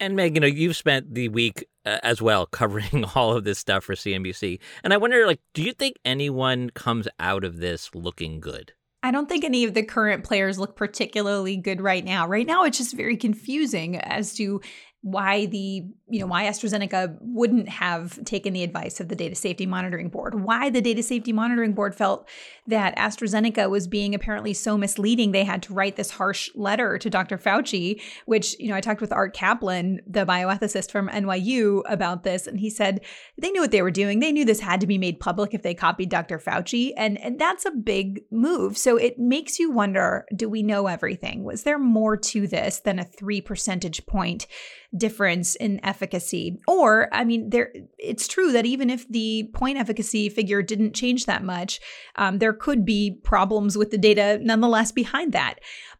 And 0.00 0.14
Meg, 0.14 0.34
you 0.34 0.40
know, 0.40 0.46
you've 0.46 0.76
spent 0.76 1.14
the 1.14 1.28
week 1.28 1.66
uh, 1.84 1.98
as 2.02 2.22
well 2.22 2.46
covering 2.50 3.04
all 3.14 3.36
of 3.36 3.44
this 3.44 3.58
stuff 3.58 3.84
for 3.84 3.94
CNBC. 3.94 4.60
And 4.84 4.92
I 4.92 4.96
wonder, 4.96 5.26
like, 5.26 5.40
do 5.54 5.62
you 5.62 5.72
think 5.72 5.96
anyone 6.04 6.70
comes 6.70 7.08
out 7.18 7.44
of 7.44 7.58
this 7.58 7.90
looking 7.94 8.40
good? 8.40 8.72
I 9.02 9.12
don't 9.12 9.28
think 9.28 9.44
any 9.44 9.62
of 9.62 9.74
the 9.74 9.84
current 9.84 10.24
players 10.24 10.58
look 10.58 10.74
particularly 10.74 11.56
good 11.56 11.80
right 11.80 12.04
now. 12.04 12.26
Right 12.26 12.46
now, 12.46 12.64
it's 12.64 12.78
just 12.78 12.96
very 12.96 13.16
confusing 13.16 13.96
as 13.96 14.34
to 14.34 14.60
why 15.02 15.46
the 15.46 15.84
you 16.10 16.18
know 16.20 16.26
why 16.26 16.44
AstraZeneca 16.44 17.16
wouldn't 17.20 17.68
have 17.68 18.22
taken 18.24 18.52
the 18.52 18.64
advice 18.64 18.98
of 18.98 19.08
the 19.08 19.14
data 19.14 19.36
safety 19.36 19.64
monitoring 19.64 20.08
board 20.08 20.42
why 20.42 20.70
the 20.70 20.80
data 20.80 21.04
safety 21.04 21.32
monitoring 21.32 21.72
board 21.72 21.94
felt 21.94 22.28
that 22.66 22.96
AstraZeneca 22.96 23.70
was 23.70 23.86
being 23.86 24.12
apparently 24.12 24.52
so 24.52 24.76
misleading 24.76 25.30
they 25.30 25.44
had 25.44 25.62
to 25.62 25.72
write 25.72 25.94
this 25.94 26.10
harsh 26.10 26.50
letter 26.56 26.98
to 26.98 27.08
Dr. 27.08 27.38
Fauci 27.38 28.00
which 28.26 28.58
you 28.58 28.68
know 28.68 28.74
I 28.74 28.80
talked 28.80 29.00
with 29.00 29.12
Art 29.12 29.36
Caplan 29.36 29.98
the 30.04 30.26
bioethicist 30.26 30.90
from 30.90 31.08
NYU 31.10 31.82
about 31.86 32.24
this 32.24 32.48
and 32.48 32.58
he 32.58 32.68
said 32.68 33.00
they 33.40 33.50
knew 33.50 33.60
what 33.60 33.70
they 33.70 33.82
were 33.82 33.92
doing 33.92 34.18
they 34.18 34.32
knew 34.32 34.44
this 34.44 34.60
had 34.60 34.80
to 34.80 34.86
be 34.86 34.98
made 34.98 35.20
public 35.20 35.54
if 35.54 35.62
they 35.62 35.74
copied 35.74 36.08
Dr. 36.08 36.40
Fauci 36.40 36.92
and 36.96 37.18
and 37.20 37.38
that's 37.38 37.64
a 37.64 37.70
big 37.70 38.22
move 38.32 38.76
so 38.76 38.96
it 38.96 39.16
makes 39.16 39.60
you 39.60 39.70
wonder 39.70 40.26
do 40.34 40.48
we 40.48 40.64
know 40.64 40.88
everything 40.88 41.44
was 41.44 41.62
there 41.62 41.78
more 41.78 42.16
to 42.16 42.48
this 42.48 42.80
than 42.80 42.98
a 42.98 43.04
3 43.04 43.40
percentage 43.42 44.04
point 44.04 44.48
difference 44.96 45.54
in 45.56 45.84
efficacy. 45.84 46.60
Or, 46.66 47.08
I 47.12 47.24
mean, 47.24 47.50
there 47.50 47.72
it's 47.98 48.26
true 48.26 48.52
that 48.52 48.66
even 48.66 48.88
if 48.90 49.06
the 49.08 49.50
point 49.52 49.78
efficacy 49.78 50.28
figure 50.28 50.62
didn't 50.62 50.94
change 50.94 51.26
that 51.26 51.44
much, 51.44 51.80
um, 52.16 52.38
there 52.38 52.54
could 52.54 52.84
be 52.84 53.18
problems 53.22 53.76
with 53.76 53.90
the 53.90 53.98
data 53.98 54.38
nonetheless 54.40 54.92
behind 54.92 55.32
that. 55.32 55.56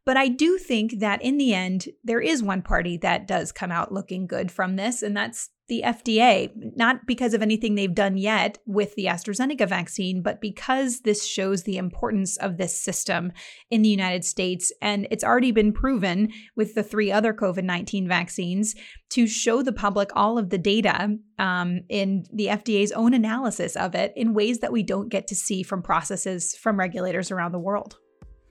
But 0.07 0.17
I 0.17 0.29
do 0.29 0.57
think 0.57 1.01
that 1.01 1.21
in 1.23 1.37
the 1.37 1.53
end, 1.53 1.89
there 2.03 2.21
is 2.21 2.43
one 2.43 2.63
party 2.63 2.97
that 2.99 3.27
does 3.27 3.53
come 3.53 3.71
out 3.71 3.93
looking 3.93 4.27
good 4.27 4.51
from 4.51 4.77
this, 4.77 5.03
and 5.03 5.15
that's 5.15 5.51
the 5.69 5.83
FDA, 5.85 6.51
not 6.77 7.07
because 7.07 7.35
of 7.35 7.43
anything 7.43 7.75
they've 7.75 7.95
done 7.95 8.17
yet 8.17 8.59
with 8.67 8.95
the 8.95 9.05
AstraZeneca 9.05 9.69
vaccine, 9.69 10.23
but 10.23 10.41
because 10.41 11.01
this 11.01 11.27
shows 11.27 11.63
the 11.63 11.77
importance 11.77 12.37
of 12.39 12.57
this 12.57 12.79
system 12.79 13.33
in 13.71 13.83
the 13.83 13.89
United 13.89 14.25
States. 14.25 14.73
And 14.81 15.07
it's 15.11 15.23
already 15.23 15.53
been 15.53 15.73
proven 15.73 16.31
with 16.57 16.75
the 16.75 16.83
three 16.83 17.13
other 17.13 17.35
COVID 17.35 17.65
19 17.65 18.09
vaccines 18.09 18.75
to 19.11 19.27
show 19.27 19.63
the 19.63 19.73
public 19.73 20.11
all 20.15 20.39
of 20.39 20.51
the 20.51 20.59
data 20.59 21.17
um, 21.39 21.81
in 21.89 22.25
the 22.33 22.47
FDA's 22.47 22.93
own 22.93 23.13
analysis 23.13 23.77
of 23.77 23.95
it 23.95 24.13
in 24.17 24.35
ways 24.35 24.61
that 24.61 24.73
we 24.73 24.83
don't 24.83 25.09
get 25.11 25.27
to 25.29 25.35
see 25.35 25.63
from 25.63 25.83
processes 25.83 26.57
from 26.57 26.79
regulators 26.79 27.31
around 27.31 27.53
the 27.53 27.59
world. 27.59 27.99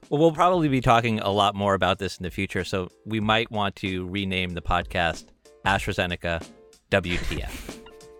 Well, 0.09 0.21
we'll 0.21 0.31
probably 0.31 0.69
be 0.69 0.81
talking 0.81 1.19
a 1.19 1.29
lot 1.29 1.53
more 1.53 1.73
about 1.73 1.99
this 1.99 2.17
in 2.17 2.23
the 2.23 2.31
future, 2.31 2.63
so 2.63 2.89
we 3.05 3.19
might 3.19 3.51
want 3.51 3.75
to 3.77 4.07
rename 4.07 4.51
the 4.51 4.61
podcast 4.61 5.25
AstraZeneca 5.65 6.45
WTF. 6.91 7.79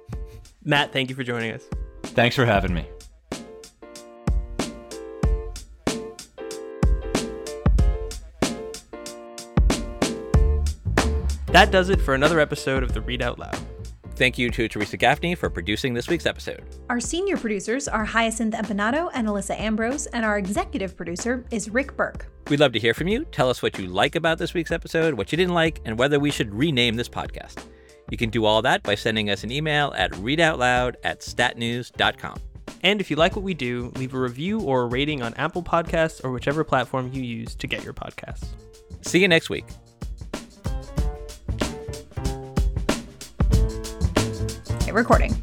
Matt, 0.63 0.91
thank 0.91 1.09
you 1.09 1.15
for 1.15 1.23
joining 1.23 1.51
us. 1.51 1.63
Thanks 2.03 2.35
for 2.35 2.45
having 2.45 2.73
me. 2.73 2.85
That 11.47 11.71
does 11.71 11.89
it 11.89 11.99
for 12.01 12.13
another 12.13 12.39
episode 12.39 12.83
of 12.83 12.93
the 12.93 13.01
Read 13.01 13.21
Out 13.21 13.39
Loud. 13.39 13.57
Thank 14.15 14.37
you 14.37 14.49
to 14.51 14.67
Theresa 14.67 14.97
Gaffney 14.97 15.35
for 15.35 15.49
producing 15.49 15.93
this 15.93 16.07
week's 16.07 16.25
episode. 16.25 16.63
Our 16.89 16.99
senior 16.99 17.37
producers 17.37 17.87
are 17.87 18.03
Hyacinth 18.03 18.53
Empinado 18.53 19.09
and 19.13 19.27
Alissa 19.27 19.59
Ambrose, 19.59 20.07
and 20.07 20.25
our 20.25 20.37
executive 20.37 20.97
producer 20.97 21.45
is 21.51 21.69
Rick 21.69 21.95
Berke. 21.95 22.25
We'd 22.49 22.59
love 22.59 22.73
to 22.73 22.79
hear 22.79 22.93
from 22.93 23.07
you. 23.07 23.25
Tell 23.25 23.49
us 23.49 23.61
what 23.61 23.77
you 23.77 23.87
like 23.87 24.15
about 24.15 24.39
this 24.39 24.53
week's 24.53 24.71
episode, 24.71 25.13
what 25.13 25.31
you 25.31 25.37
didn't 25.37 25.53
like, 25.53 25.81
and 25.85 25.97
whether 25.97 26.19
we 26.19 26.31
should 26.31 26.53
rename 26.53 26.95
this 26.95 27.09
podcast. 27.09 27.63
You 28.09 28.17
can 28.17 28.29
do 28.29 28.45
all 28.45 28.61
that 28.61 28.83
by 28.83 28.95
sending 28.95 29.29
us 29.29 29.43
an 29.43 29.51
email 29.51 29.93
at 29.97 30.11
readoutloud 30.13 30.95
at 31.03 31.19
statnews.com. 31.19 32.39
And 32.83 33.01
if 33.01 33.09
you 33.09 33.17
like 33.17 33.35
what 33.35 33.43
we 33.43 33.53
do, 33.53 33.91
leave 33.95 34.13
a 34.13 34.19
review 34.19 34.61
or 34.61 34.83
a 34.83 34.85
rating 34.85 35.21
on 35.21 35.33
Apple 35.33 35.61
Podcasts 35.63 36.23
or 36.23 36.31
whichever 36.31 36.63
platform 36.63 37.11
you 37.11 37.21
use 37.21 37.53
to 37.55 37.67
get 37.67 37.83
your 37.83 37.93
podcasts. 37.93 38.45
See 39.01 39.19
you 39.19 39.27
next 39.27 39.49
week. 39.49 39.65
Okay, 44.75 44.91
recording. 44.91 45.35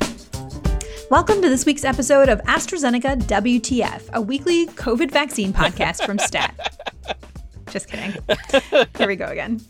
Welcome 1.11 1.43
to 1.43 1.51
this 1.51 1.67
week's 1.67 1.85
episode 1.85 2.31
of 2.31 2.41
AstraZeneca 2.43 3.25
WTF, 3.25 4.11
a 4.15 4.21
weekly 4.23 4.69
COVID 4.69 5.11
vaccine 5.11 5.53
podcast 5.53 6.07
from 6.07 6.19
STAT. 6.19 6.55
Just 7.71 7.89
kidding. 7.89 8.15
Here 8.97 9.07
we 9.07 9.17
go 9.17 9.27
again. 9.27 9.61